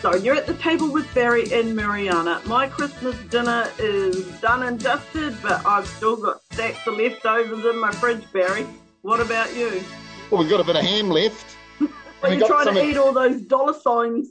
Zone. 0.00 0.24
You're 0.24 0.36
at 0.36 0.46
the 0.46 0.54
table 0.54 0.92
with 0.92 1.12
Barry 1.14 1.52
and 1.52 1.74
Mariana. 1.74 2.40
My 2.46 2.68
Christmas 2.68 3.16
dinner 3.30 3.68
is 3.78 4.26
done 4.40 4.62
and 4.62 4.78
dusted, 4.80 5.36
but 5.42 5.64
I've 5.66 5.86
still 5.86 6.16
got 6.16 6.40
stacks 6.52 6.86
of 6.86 6.96
leftovers 6.96 7.64
in 7.64 7.78
my 7.78 7.90
fridge, 7.92 8.24
Barry. 8.32 8.66
What 9.02 9.20
about 9.20 9.54
you? 9.54 9.82
Well, 10.30 10.40
we've 10.40 10.50
got 10.50 10.60
a 10.60 10.64
bit 10.64 10.76
of 10.76 10.82
ham 10.82 11.10
left. 11.10 11.56
Are 12.22 12.32
you 12.32 12.46
trying 12.46 12.66
to 12.66 12.80
of- 12.80 12.86
eat 12.86 12.96
all 12.96 13.12
those 13.12 13.42
dollar 13.42 13.74
signs? 13.74 14.28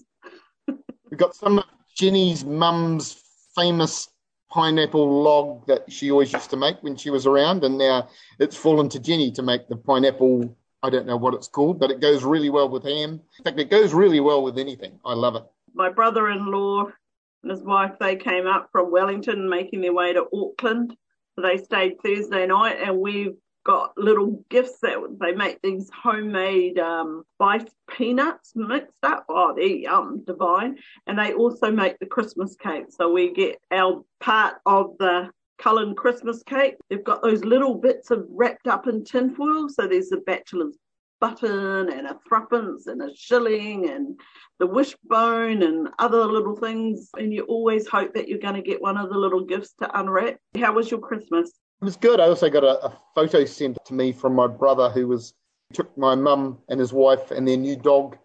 We've 0.68 1.20
got 1.20 1.36
some 1.36 1.60
of 1.60 1.66
Jenny's 1.96 2.44
mum's 2.44 3.22
famous 3.56 4.10
pineapple 4.50 5.22
log 5.24 5.68
that 5.68 5.92
she 5.92 6.12
always 6.12 6.34
used 6.34 6.50
to 6.50 6.58
make 6.58 6.82
when 6.82 6.96
she 6.96 7.10
was 7.10 7.26
around, 7.26 7.64
and 7.64 7.78
now 7.78 8.10
it's 8.40 8.56
fallen 8.56 8.90
to 8.90 9.00
Jenny 9.00 9.32
to 9.32 9.42
make 9.42 9.68
the 9.68 9.76
pineapple. 9.76 10.58
I 10.86 10.90
don't 10.92 11.08
know 11.08 11.18
what 11.18 11.34
it's 11.34 11.48
called, 11.48 11.80
but 11.80 11.90
it 11.90 12.00
goes 12.00 12.24
really 12.24 12.52
well 12.52 12.70
with 12.70 12.84
ham. 12.84 13.20
In 13.40 13.44
fact, 13.44 13.60
it 13.60 13.72
goes 13.72 13.92
really 13.94 14.20
well 14.20 14.44
with 14.44 14.60
anything. 14.60 15.00
I 15.04 15.14
love 15.16 15.36
it. 15.36 15.44
My 15.74 15.90
brother-in-law 15.90 16.92
and 17.42 17.52
his 17.52 17.62
wife, 17.62 17.94
they 18.00 18.16
came 18.16 18.46
up 18.46 18.70
from 18.72 18.92
Wellington, 18.92 19.50
making 19.50 19.82
their 19.82 19.94
way 19.94 20.14
to 20.14 20.28
Auckland. 20.32 20.96
They 21.42 21.58
stayed 21.58 22.00
Thursday 22.02 22.46
night, 22.46 22.78
and 22.80 23.00
we've 23.00 23.36
got 23.66 23.98
little 23.98 24.46
gifts 24.50 24.80
that 24.82 25.18
they 25.20 25.32
make 25.32 25.60
these 25.64 25.90
homemade 25.90 26.78
um, 26.78 27.26
spiced 27.34 27.74
peanuts 27.90 28.52
mixed 28.56 29.04
up. 29.04 29.26
Oh, 29.28 29.56
they're 29.56 30.24
divine. 30.24 30.78
And 31.08 31.18
they 31.18 31.34
also 31.34 31.72
make 31.72 31.98
the 31.98 32.06
Christmas 32.06 32.56
cake. 32.56 32.86
So 32.90 33.12
we 33.12 33.34
get 33.34 33.60
our 33.72 34.06
part 34.20 34.58
of 34.68 34.96
the 35.00 35.32
Cullen 35.58 35.96
Christmas 35.96 36.44
cake. 36.44 36.76
They've 36.90 37.04
got 37.04 37.22
those 37.22 37.44
little 37.44 37.76
bits 37.76 38.12
of 38.12 38.26
wrapped 38.30 38.68
up 38.68 38.88
in 38.88 39.04
tinfoil. 39.04 39.70
So 39.70 39.88
there's 39.88 40.12
a 40.12 40.18
bachelor's 40.18 40.78
button 41.22 41.92
and 41.92 42.08
a 42.08 42.20
threepence 42.28 42.88
and 42.88 43.02
a 43.02 43.16
shilling 43.16 43.90
and 43.90 44.20
the 44.60 44.68
wishbone 44.68 45.64
and 45.64 45.90
other 46.00 46.26
little 46.26 46.56
things. 46.56 47.10
And 47.18 47.34
you 47.34 47.44
always 47.44 47.88
hope 47.88 48.14
that 48.14 48.28
you're 48.28 48.40
going 48.40 48.56
to 48.56 48.62
get 48.62 48.82
one 48.82 48.98
of 48.98 49.10
the 49.10 49.18
little 49.18 49.44
gifts 49.44 49.74
to 49.82 50.00
unwrap. 50.00 50.38
How 50.60 50.74
was 50.74 50.92
your 50.92 51.00
Christmas? 51.00 51.50
It 51.82 51.86
was 51.86 51.98
good. 51.98 52.20
I 52.20 52.26
also 52.26 52.50
got 52.50 52.64
a, 52.64 52.86
a 52.86 53.00
photo 53.14 53.46
sent 53.46 53.78
to 53.86 53.94
me 53.94 54.12
from 54.12 54.34
my 54.34 54.48
brother 54.48 54.90
who 54.90 55.08
was 55.08 55.34
took 55.74 55.98
my 55.98 56.16
mum 56.16 56.60
and 56.70 56.80
his 56.80 56.94
wife 56.94 57.32
and 57.32 57.48
their 57.48 57.58
new 57.58 57.76
dog 57.76 58.18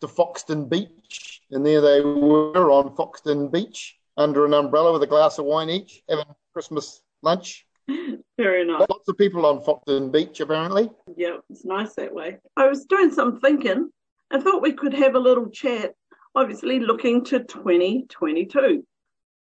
to 0.00 0.06
Foxton 0.06 0.68
Beach, 0.68 1.40
and 1.50 1.64
there 1.64 1.80
they 1.80 2.00
were 2.00 2.70
on 2.70 2.94
Foxton 2.96 3.50
Beach 3.50 3.96
under 4.16 4.44
an 4.44 4.52
umbrella 4.52 4.92
with 4.92 5.02
a 5.02 5.06
glass 5.06 5.38
of 5.38 5.44
wine 5.44 5.70
each, 5.70 6.02
having 6.08 6.26
Christmas 6.52 7.02
lunch. 7.22 7.66
Very 8.38 8.64
nice. 8.64 8.86
Lots 8.88 9.08
of 9.08 9.18
people 9.18 9.46
on 9.46 9.60
Foxton 9.60 10.12
Beach 10.12 10.40
apparently. 10.40 10.90
Yeah, 11.16 11.38
it's 11.50 11.64
nice 11.64 11.94
that 11.94 12.14
way. 12.14 12.38
I 12.56 12.66
was 12.66 12.84
doing 12.84 13.10
some 13.10 13.40
thinking 13.40 13.90
and 14.30 14.42
thought 14.42 14.62
we 14.62 14.72
could 14.72 14.94
have 14.94 15.14
a 15.14 15.20
little 15.20 15.48
chat, 15.50 15.94
obviously 16.34 16.80
looking 16.80 17.24
to 17.26 17.40
2022. 17.40 18.84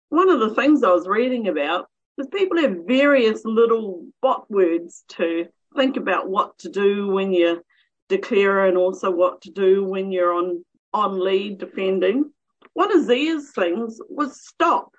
One 0.09 0.29
of 0.29 0.41
the 0.41 0.55
things 0.55 0.83
I 0.83 0.91
was 0.91 1.07
reading 1.07 1.49
about 1.49 1.89
is 2.19 2.27
people 2.27 2.59
have 2.59 2.87
various 2.87 3.45
little 3.45 4.07
bot 4.21 4.51
words 4.51 5.05
to 5.09 5.47
think 5.77 5.97
about 5.97 6.29
what 6.29 6.59
to 6.59 6.69
do 6.69 7.09
when 7.09 7.33
you 7.33 7.63
declare 8.09 8.67
and 8.67 8.77
also 8.77 9.11
what 9.11 9.41
to 9.43 9.51
do 9.51 9.85
when 9.85 10.13
you're 10.13 10.35
on, 10.35 10.65
on 10.93 11.19
lead 11.19 11.59
defending. 11.59 12.31
One 12.75 12.95
of 12.95 13.05
Zia's 13.05 13.53
things 13.53 14.01
was 14.09 14.47
stop. 14.47 14.93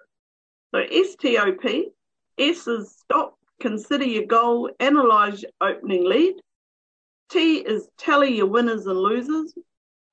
So 0.74 0.80
S 0.80 1.16
T 1.16 1.38
O 1.38 1.52
P. 1.54 1.90
S 2.40 2.68
is 2.68 2.96
stop, 2.98 3.38
consider 3.62 4.06
your 4.06 4.26
goal, 4.26 4.72
analyze 4.80 5.44
your 5.44 5.52
opening 5.62 6.04
lead. 6.04 6.36
T 7.30 7.58
is 7.60 7.88
tally 7.98 8.36
your 8.36 8.48
winners 8.48 8.88
and 8.88 8.98
losers. 8.98 9.54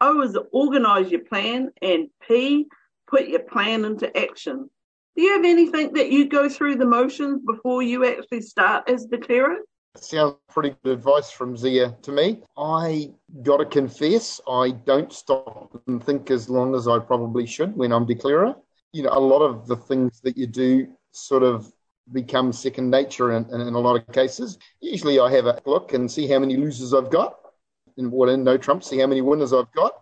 O 0.02 0.20
is 0.20 0.36
organize 0.52 1.10
your 1.10 1.24
plan. 1.24 1.70
And 1.80 2.08
P, 2.26 2.66
put 3.08 3.28
your 3.28 3.40
plan 3.40 3.84
into 3.86 4.14
action. 4.16 4.68
Do 5.16 5.22
you 5.22 5.32
have 5.32 5.44
anything 5.44 5.94
that 5.94 6.12
you 6.12 6.28
go 6.28 6.48
through 6.48 6.76
the 6.76 6.86
motions 6.86 7.40
before 7.46 7.82
you 7.82 8.06
actually 8.06 8.42
start 8.42 8.88
as 8.88 9.06
declarer? 9.06 9.58
Sounds 9.96 10.36
pretty 10.48 10.76
good 10.84 10.92
advice 10.92 11.30
from 11.30 11.56
Zia 11.56 11.96
to 12.02 12.12
me. 12.12 12.42
I 12.56 13.10
got 13.42 13.56
to 13.56 13.64
confess, 13.64 14.40
I 14.48 14.70
don't 14.70 15.12
stop 15.12 15.82
and 15.88 16.02
think 16.04 16.30
as 16.30 16.48
long 16.48 16.74
as 16.74 16.86
I 16.86 17.00
probably 17.00 17.44
should 17.44 17.76
when 17.76 17.92
I'm 17.92 18.06
declarer. 18.06 18.54
You 18.92 19.04
know, 19.04 19.10
a 19.12 19.20
lot 19.20 19.40
of 19.40 19.66
the 19.66 19.76
things 19.76 20.20
that 20.22 20.36
you 20.36 20.46
do 20.46 20.88
sort 21.12 21.42
of 21.42 21.72
become 22.12 22.52
second 22.52 22.90
nature 22.90 23.32
in, 23.32 23.44
in, 23.52 23.60
in 23.60 23.74
a 23.74 23.78
lot 23.78 23.96
of 23.96 24.12
cases. 24.12 24.58
Usually 24.80 25.20
I 25.20 25.30
have 25.30 25.46
a 25.46 25.60
look 25.66 25.92
and 25.92 26.10
see 26.10 26.26
how 26.26 26.38
many 26.38 26.56
losers 26.56 26.92
I've 26.92 27.10
got. 27.10 27.36
And 27.98 28.10
what 28.10 28.28
in 28.28 28.44
no 28.44 28.56
trump, 28.56 28.82
see 28.82 28.98
how 28.98 29.06
many 29.06 29.20
winners 29.20 29.52
I've 29.52 29.70
got. 29.72 29.92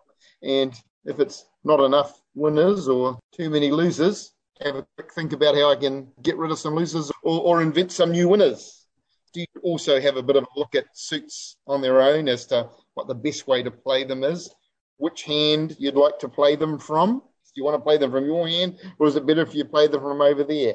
And 0.43 0.72
if 1.04 1.21
it's 1.21 1.47
not 1.65 1.81
enough 1.81 2.21
winners 2.34 2.88
or 2.88 3.19
too 3.32 3.50
many 3.50 3.71
losers, 3.71 4.32
have 4.60 4.77
a 4.77 4.87
quick 4.97 5.12
think 5.12 5.32
about 5.32 5.54
how 5.54 5.71
I 5.71 5.77
can 5.77 6.09
get 6.22 6.37
rid 6.37 6.50
of 6.50 6.59
some 6.59 6.75
losers 6.75 7.10
or, 7.22 7.41
or 7.41 7.62
invent 7.62 7.93
some 7.93 8.12
new 8.12 8.28
winners. 8.28 8.87
Do 9.32 9.41
you 9.41 9.60
also 9.62 10.00
have 10.00 10.16
a 10.16 10.22
bit 10.22 10.37
of 10.37 10.44
a 10.44 10.59
look 10.59 10.75
at 10.75 10.87
suits 10.94 11.56
on 11.66 11.81
their 11.81 12.00
own 12.00 12.28
as 12.28 12.47
to 12.47 12.69
what 12.94 13.09
the 13.09 13.15
best 13.15 13.47
way 13.47 13.62
to 13.62 13.71
play 13.71 14.04
them 14.04 14.25
is? 14.25 14.50
Which 14.97 15.22
hand 15.22 15.77
you'd 15.78 15.94
like 15.94 16.19
to 16.21 16.28
play 16.28 16.56
them 16.56 16.78
from? 16.78 17.22
Do 17.58 17.60
you 17.60 17.64
want 17.64 17.74
to 17.74 17.82
play 17.82 17.96
them 17.96 18.12
from 18.12 18.24
your 18.24 18.46
hand, 18.46 18.78
or 19.00 19.08
is 19.08 19.16
it 19.16 19.26
better 19.26 19.42
if 19.42 19.52
you 19.52 19.64
play 19.64 19.88
them 19.88 20.00
from 20.00 20.20
over 20.20 20.44
there? 20.44 20.74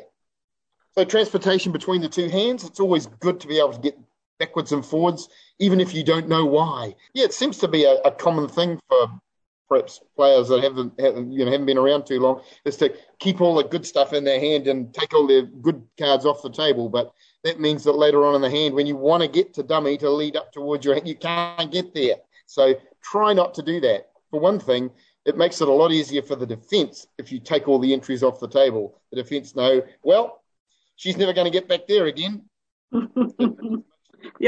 So 0.95 1.05
transportation 1.05 1.71
between 1.71 2.01
the 2.01 2.09
two 2.09 2.27
hands, 2.27 2.65
it's 2.65 2.81
always 2.81 3.05
good 3.21 3.39
to 3.39 3.47
be 3.47 3.57
able 3.57 3.71
to 3.71 3.79
get 3.79 3.97
backwards 4.37 4.73
and 4.73 4.85
forwards, 4.85 5.29
even 5.59 5.79
if 5.79 5.93
you 5.93 6.03
don't 6.03 6.27
know 6.27 6.43
why. 6.43 6.93
Yeah, 7.13 7.23
it 7.23 7.31
seems 7.31 7.57
to 7.59 7.69
be 7.69 7.85
a, 7.85 8.01
a 8.01 8.11
common 8.11 8.49
thing 8.49 8.81
for 8.89 9.21
perhaps 9.69 10.01
players 10.17 10.49
that 10.49 10.61
haven't, 10.61 10.99
haven't 10.99 11.31
you 11.31 11.45
know 11.45 11.51
haven't 11.51 11.67
been 11.67 11.77
around 11.77 12.05
too 12.05 12.19
long, 12.19 12.41
is 12.65 12.75
to 12.75 12.93
keep 13.17 13.39
all 13.39 13.55
the 13.55 13.63
good 13.63 13.85
stuff 13.85 14.11
in 14.11 14.25
their 14.25 14.41
hand 14.41 14.67
and 14.67 14.93
take 14.93 15.13
all 15.13 15.25
their 15.25 15.43
good 15.43 15.81
cards 15.97 16.25
off 16.25 16.43
the 16.43 16.49
table. 16.49 16.89
But 16.89 17.13
that 17.45 17.61
means 17.61 17.85
that 17.85 17.93
later 17.93 18.25
on 18.25 18.35
in 18.35 18.41
the 18.41 18.49
hand, 18.49 18.75
when 18.75 18.87
you 18.87 18.97
want 18.97 19.23
to 19.23 19.29
get 19.29 19.53
to 19.53 19.63
dummy 19.63 19.97
to 19.99 20.09
lead 20.09 20.35
up 20.35 20.51
towards 20.51 20.83
your 20.83 20.95
hand, 20.95 21.07
you 21.07 21.15
can't 21.15 21.71
get 21.71 21.93
there. 21.93 22.15
So 22.45 22.75
try 23.01 23.31
not 23.31 23.53
to 23.53 23.63
do 23.63 23.79
that. 23.79 24.09
For 24.31 24.41
one 24.41 24.59
thing, 24.59 24.91
it 25.25 25.37
makes 25.37 25.61
it 25.61 25.67
a 25.67 25.71
lot 25.71 25.91
easier 25.91 26.21
for 26.21 26.35
the 26.35 26.45
defence 26.45 27.07
if 27.17 27.31
you 27.31 27.39
take 27.39 27.67
all 27.67 27.79
the 27.79 27.93
entries 27.93 28.23
off 28.23 28.39
the 28.39 28.47
table. 28.47 28.99
The 29.11 29.21
defence 29.23 29.55
know, 29.55 29.81
well, 30.03 30.43
she's 30.95 31.17
never 31.17 31.33
going 31.33 31.45
to 31.45 31.51
get 31.51 31.69
back 31.69 31.87
there 31.87 32.05
again. 32.05 32.43
the 32.91 33.83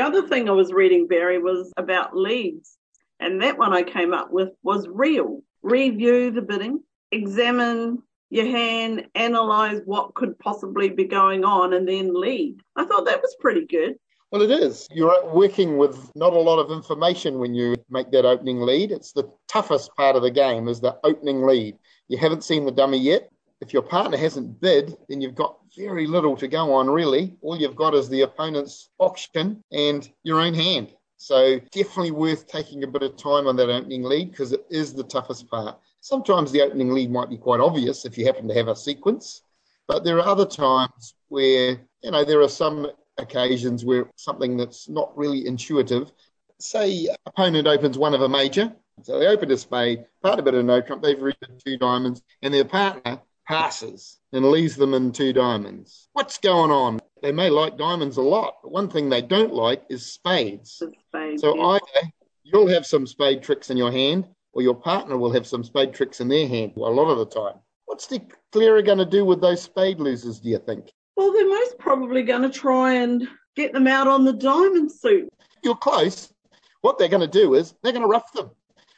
other 0.01 0.27
thing 0.27 0.49
I 0.49 0.53
was 0.53 0.73
reading, 0.73 1.07
Barry, 1.07 1.39
was 1.39 1.71
about 1.77 2.15
leads. 2.15 2.77
And 3.19 3.41
that 3.41 3.57
one 3.57 3.73
I 3.73 3.83
came 3.83 4.13
up 4.13 4.31
with 4.31 4.49
was 4.63 4.87
real. 4.89 5.41
Review 5.63 6.31
the 6.31 6.41
bidding, 6.41 6.83
examine 7.11 8.03
your 8.29 8.45
hand, 8.45 9.07
analyze 9.15 9.81
what 9.85 10.13
could 10.13 10.37
possibly 10.39 10.89
be 10.89 11.05
going 11.05 11.45
on, 11.45 11.73
and 11.73 11.87
then 11.87 12.13
lead. 12.13 12.59
I 12.75 12.85
thought 12.85 13.05
that 13.05 13.21
was 13.21 13.35
pretty 13.39 13.65
good. 13.65 13.95
Well, 14.35 14.51
it 14.51 14.63
is. 14.63 14.85
You're 14.91 15.33
working 15.33 15.77
with 15.77 16.11
not 16.13 16.33
a 16.33 16.37
lot 16.37 16.59
of 16.59 16.69
information 16.69 17.39
when 17.39 17.55
you 17.55 17.77
make 17.89 18.11
that 18.11 18.25
opening 18.25 18.59
lead. 18.59 18.91
It's 18.91 19.13
the 19.13 19.31
toughest 19.47 19.95
part 19.95 20.17
of 20.17 20.23
the 20.23 20.29
game 20.29 20.67
is 20.67 20.81
the 20.81 20.99
opening 21.05 21.43
lead. 21.43 21.77
You 22.09 22.17
haven't 22.17 22.43
seen 22.43 22.65
the 22.65 22.71
dummy 22.73 22.97
yet. 22.97 23.29
If 23.61 23.71
your 23.71 23.81
partner 23.81 24.17
hasn't 24.17 24.59
bid, 24.59 24.97
then 25.07 25.21
you've 25.21 25.35
got 25.35 25.59
very 25.77 26.05
little 26.05 26.35
to 26.35 26.49
go 26.49 26.73
on, 26.73 26.89
really. 26.89 27.37
All 27.41 27.57
you've 27.57 27.77
got 27.77 27.95
is 27.95 28.09
the 28.09 28.23
opponent's 28.23 28.89
auction 28.99 29.63
and 29.71 30.11
your 30.23 30.41
own 30.41 30.53
hand. 30.53 30.93
So 31.15 31.57
definitely 31.71 32.11
worth 32.11 32.45
taking 32.45 32.83
a 32.83 32.87
bit 32.87 33.03
of 33.03 33.15
time 33.15 33.47
on 33.47 33.55
that 33.55 33.69
opening 33.69 34.03
lead 34.03 34.31
because 34.31 34.51
it 34.51 34.65
is 34.69 34.93
the 34.93 35.05
toughest 35.05 35.49
part. 35.49 35.79
Sometimes 36.01 36.51
the 36.51 36.61
opening 36.61 36.91
lead 36.91 37.09
might 37.09 37.29
be 37.29 37.37
quite 37.37 37.61
obvious 37.61 38.03
if 38.03 38.17
you 38.17 38.25
happen 38.25 38.49
to 38.49 38.53
have 38.53 38.67
a 38.67 38.75
sequence, 38.75 39.43
but 39.87 40.03
there 40.03 40.17
are 40.17 40.27
other 40.27 40.45
times 40.45 41.13
where, 41.29 41.79
you 42.03 42.11
know, 42.11 42.25
there 42.25 42.41
are 42.41 42.49
some 42.49 42.91
occasions 43.17 43.85
where 43.85 44.09
something 44.15 44.57
that's 44.57 44.89
not 44.89 45.15
really 45.17 45.47
intuitive. 45.47 46.11
Say 46.59 47.07
opponent 47.25 47.67
opens 47.67 47.97
one 47.97 48.13
of 48.13 48.21
a 48.21 48.29
major, 48.29 48.73
so 49.03 49.19
they 49.19 49.27
opened 49.27 49.51
a 49.51 49.57
spade, 49.57 50.05
part 50.21 50.39
of 50.39 50.47
it 50.47 50.53
a 50.53 50.63
no 50.63 50.81
trump, 50.81 51.03
they've 51.03 51.21
read 51.21 51.35
two 51.63 51.77
diamonds, 51.77 52.21
and 52.41 52.53
their 52.53 52.65
partner 52.65 53.19
passes 53.47 54.19
and 54.31 54.45
leaves 54.45 54.75
them 54.75 54.93
in 54.93 55.11
two 55.11 55.33
diamonds. 55.33 56.07
What's 56.13 56.37
going 56.37 56.71
on? 56.71 56.99
They 57.21 57.31
may 57.31 57.49
like 57.49 57.77
diamonds 57.77 58.17
a 58.17 58.21
lot, 58.21 58.57
but 58.63 58.71
one 58.71 58.89
thing 58.89 59.09
they 59.09 59.21
don't 59.21 59.53
like 59.53 59.83
is 59.89 60.05
spades. 60.05 60.81
Spade, 61.09 61.39
So 61.39 61.55
yeah. 61.55 61.63
either 61.63 62.11
you'll 62.43 62.67
have 62.67 62.85
some 62.85 63.05
spade 63.05 63.43
tricks 63.43 63.69
in 63.69 63.77
your 63.77 63.91
hand, 63.91 64.27
or 64.53 64.61
your 64.61 64.75
partner 64.75 65.17
will 65.17 65.31
have 65.31 65.45
some 65.45 65.63
spade 65.63 65.93
tricks 65.93 66.21
in 66.21 66.27
their 66.29 66.47
hand 66.47 66.73
a 66.77 66.79
lot 66.79 67.09
of 67.09 67.17
the 67.17 67.25
time. 67.25 67.59
What's 67.85 68.07
the 68.07 68.21
Declare 68.51 68.81
going 68.83 68.97
to 68.99 69.05
do 69.05 69.25
with 69.25 69.41
those 69.41 69.61
spade 69.61 69.99
losers, 69.99 70.39
do 70.39 70.49
you 70.49 70.59
think? 70.59 70.91
Well, 71.15 71.31
they're 71.31 71.47
most 71.47 71.77
probably 71.77 72.23
going 72.23 72.41
to 72.41 72.49
try 72.49 72.95
and 72.95 73.27
get 73.55 73.73
them 73.73 73.87
out 73.87 74.07
on 74.07 74.25
the 74.25 74.33
diamond 74.33 74.91
suit. 74.91 75.29
You're 75.63 75.75
close. 75.75 76.33
What 76.81 76.97
they're 76.97 77.07
going 77.07 77.21
to 77.21 77.27
do 77.27 77.55
is 77.55 77.73
they're 77.81 77.93
going 77.93 78.03
to 78.03 78.07
ruff 78.07 78.31
them. 78.33 78.51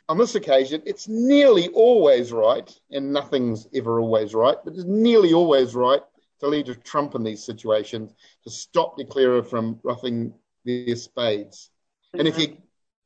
On 0.09 0.17
this 0.17 0.35
occasion, 0.35 0.81
it's 0.85 1.07
nearly 1.07 1.67
always 1.69 2.31
right, 2.31 2.73
and 2.91 3.11
nothing's 3.11 3.67
ever 3.73 3.99
always 3.99 4.33
right, 4.33 4.57
but 4.63 4.73
it's 4.73 4.85
nearly 4.85 5.33
always 5.33 5.75
right 5.75 6.01
to 6.39 6.47
lead 6.47 6.69
a 6.69 6.75
trump 6.75 7.15
in 7.15 7.23
these 7.23 7.43
situations 7.43 8.13
to 8.43 8.49
stop 8.49 8.97
Declarer 8.97 9.43
from 9.43 9.79
ruffing 9.83 10.33
their 10.65 10.95
spades. 10.95 11.71
And 12.13 12.27
if 12.27 12.37
you're 12.37 12.55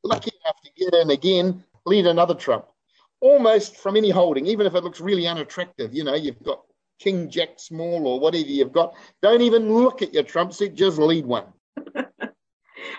lucky 0.03 0.31
enough 0.43 0.61
to 0.63 0.71
get 0.77 0.93
in 0.93 1.09
again, 1.09 1.63
lead 1.85 2.05
another 2.05 2.35
trump. 2.35 2.65
Almost 3.19 3.77
from 3.77 3.97
any 3.97 4.09
holding, 4.09 4.45
even 4.47 4.65
if 4.65 4.75
it 4.75 4.83
looks 4.83 5.01
really 5.01 5.27
unattractive. 5.27 5.93
You 5.93 6.03
know, 6.03 6.15
you've 6.15 6.41
got 6.43 6.61
King 7.01 7.29
Jack 7.29 7.59
Small 7.59 8.07
or 8.07 8.19
whatever 8.19 8.47
you've 8.47 8.71
got. 8.71 8.93
Don't 9.21 9.41
even 9.41 9.73
look 9.73 10.01
at 10.01 10.13
your 10.13 10.23
trump 10.23 10.53
set, 10.53 10.75
just 10.75 10.99
lead 10.99 11.25
one. 11.25 11.45
a 11.95 12.03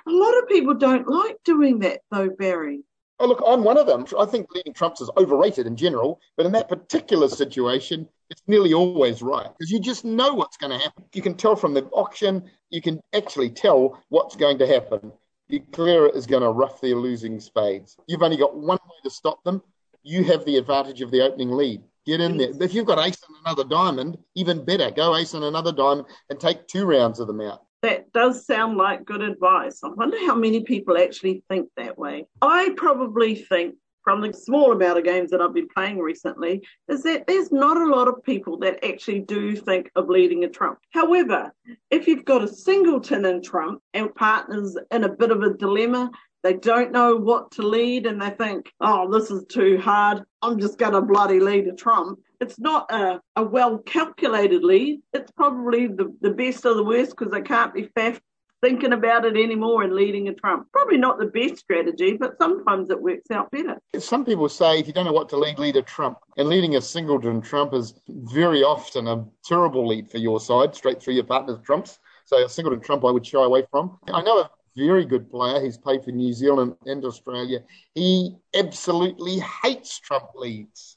lot 0.07 0.39
of 0.39 0.49
people 0.49 0.75
don't 0.75 1.07
like 1.07 1.39
doing 1.45 1.79
that 1.81 2.01
though, 2.11 2.31
Barry. 2.31 2.81
Oh, 3.21 3.27
look, 3.27 3.43
I'm 3.47 3.63
one 3.63 3.79
of 3.79 3.87
them. 3.87 4.05
I 4.19 4.25
think 4.27 4.49
leading 4.53 4.75
trumps 4.75 5.01
is 5.01 5.11
overrated 5.17 5.69
in 5.69 5.77
general, 5.77 6.21
but 6.37 6.45
in 6.45 6.51
that 6.53 6.69
particular 6.69 7.29
situation, 7.29 8.09
it's 8.31 8.43
nearly 8.49 8.75
always 8.75 9.23
right 9.23 9.47
because 9.57 9.71
you 9.71 9.79
just 9.79 10.05
know 10.05 10.35
what's 10.35 10.57
going 10.57 10.73
to 10.77 10.85
happen. 10.85 11.05
You 11.13 11.23
can 11.23 11.35
tell 11.35 11.55
from 11.55 11.73
the 11.73 11.85
auction, 11.93 12.51
you 12.71 12.83
can 12.83 13.01
actually 13.15 13.51
tell 13.51 14.03
what's 14.09 14.35
going 14.35 14.59
to 14.59 14.67
happen. 14.67 15.13
Declare 15.49 16.09
is 16.09 16.27
going 16.27 16.43
to 16.43 16.49
ruff 16.49 16.81
their 16.81 16.97
losing 16.97 17.39
spades. 17.39 17.97
You've 18.09 18.23
only 18.23 18.39
got 18.39 18.57
one 18.57 18.79
way 18.85 18.97
to 19.05 19.11
stop 19.11 19.45
them. 19.45 19.63
You 20.03 20.25
have 20.25 20.45
the 20.45 20.57
advantage 20.57 21.03
of 21.03 21.13
the 21.13 21.21
opening 21.21 21.53
lead. 21.53 21.83
Get 22.05 22.21
in 22.21 22.37
there. 22.37 22.51
If 22.61 22.75
you've 22.75 22.87
got 22.87 22.99
ace 22.99 23.23
and 23.29 23.37
another 23.45 23.65
diamond, 23.65 24.19
even 24.35 24.65
better. 24.65 24.91
Go 24.91 25.17
ace 25.17 25.35
and 25.35 25.45
another 25.45 25.73
diamond 25.73 26.09
and 26.31 26.41
take 26.41 26.67
two 26.67 26.85
rounds 26.85 27.21
of 27.21 27.29
them 27.29 27.41
out. 27.41 27.61
That 27.83 28.13
does 28.13 28.45
sound 28.47 28.77
like 28.77 29.05
good 29.05 29.23
advice. 29.23 29.81
I 29.85 29.89
wonder 29.89 30.19
how 30.27 30.35
many 30.35 30.63
people 30.65 30.99
actually 30.99 31.45
think 31.49 31.69
that 31.77 31.99
way. 31.99 32.27
I 32.41 32.75
probably 32.77 33.35
think 33.35 33.77
from 34.05 34.21
the 34.21 34.33
small 34.33 34.73
amount 34.73 34.99
of 34.99 35.05
games 35.05 35.31
that 35.31 35.41
I've 35.41 35.55
been 35.55 35.69
playing 35.69 35.99
recently 35.99 36.63
is 36.89 37.03
that 37.05 37.27
there's 37.27 37.53
not 37.53 37.77
a 37.77 37.87
lot 37.87 38.09
of 38.09 38.23
people 38.25 38.59
that 38.59 38.85
actually 38.85 39.21
do 39.21 39.55
think 39.55 39.91
of 39.95 40.09
leading 40.09 40.45
a 40.45 40.49
trump. 40.49 40.79
However, 40.91 41.53
if 41.91 42.07
you've 42.07 42.25
got 42.25 42.43
a 42.43 42.49
singleton 42.49 43.25
in 43.25 43.43
trump 43.43 43.81
and 43.95 44.15
partners 44.15 44.77
in 44.91 45.05
a 45.05 45.09
bit 45.09 45.31
of 45.31 45.43
a 45.43 45.55
dilemma, 45.55 46.11
they 46.43 46.55
don't 46.55 46.93
know 46.93 47.17
what 47.17 47.53
to 47.53 47.63
lead 47.63 48.07
and 48.07 48.21
they 48.21 48.31
think, 48.31 48.73
oh, 48.81 49.11
this 49.11 49.31
is 49.31 49.45
too 49.49 49.79
hard. 49.79 50.23
I'm 50.43 50.59
just 50.59 50.79
going 50.79 50.93
to 50.93 51.01
bloody 51.01 51.41
lead 51.41 51.69
a 51.69 51.73
trump. 51.73 52.19
It's 52.41 52.59
not 52.59 52.91
a, 52.91 53.21
a 53.37 53.45
well 53.45 53.79
calculated 53.79 54.65
lead. 54.65 55.01
It's 55.13 55.31
probably 55.33 55.87
the, 55.87 56.15
the 56.21 56.31
best 56.31 56.65
of 56.65 56.77
the 56.77 56.85
worst 56.85 57.11
because 57.17 57.33
they 57.33 57.43
can't 57.43 57.73
be 57.73 57.89
faffed 57.97 58.21
thinking 58.63 58.93
about 58.93 59.25
it 59.25 59.37
anymore 59.37 59.83
and 59.83 59.93
leading 59.93 60.29
a 60.29 60.35
trump. 60.35 60.69
Probably 60.73 60.97
not 60.97 61.19
the 61.19 61.27
best 61.27 61.59
strategy, 61.59 62.17
but 62.17 62.39
sometimes 62.39 62.91
it 62.91 63.03
works 63.03 63.31
out 63.33 63.51
better. 63.51 63.79
Some 63.99 64.25
people 64.25 64.49
say 64.49 64.79
if 64.79 64.87
you 64.87 64.93
don't 64.93 65.05
know 65.05 65.13
what 65.13 65.29
to 65.31 65.37
lead, 65.37 65.59
lead 65.59 65.77
a 65.77 65.83
trump. 65.83 66.19
And 66.37 66.49
leading 66.49 66.77
a 66.77 66.81
singleton 66.81 67.41
trump 67.41 67.75
is 67.75 67.95
very 68.09 68.63
often 68.63 69.09
a 69.09 69.25
terrible 69.45 69.87
lead 69.87 70.11
for 70.11 70.19
your 70.19 70.41
side, 70.41 70.75
straight 70.75 71.03
through 71.03 71.15
your 71.15 71.25
partner's 71.25 71.59
trumps. 71.65 71.99
So 72.25 72.43
a 72.45 72.49
singleton 72.49 72.81
trump 72.81 73.05
I 73.05 73.11
would 73.11 73.27
shy 73.27 73.43
away 73.43 73.65
from. 73.71 73.99
I 74.13 74.23
know 74.23 74.49
very 74.77 75.05
good 75.05 75.31
player 75.31 75.61
He's 75.61 75.79
played 75.79 76.05
for 76.05 76.11
New 76.11 76.33
Zealand 76.33 76.77
and 76.87 77.05
Australia. 77.05 77.61
He 77.95 78.37
absolutely 78.55 79.41
hates 79.63 79.99
trump 80.01 80.31
leads. 80.35 80.97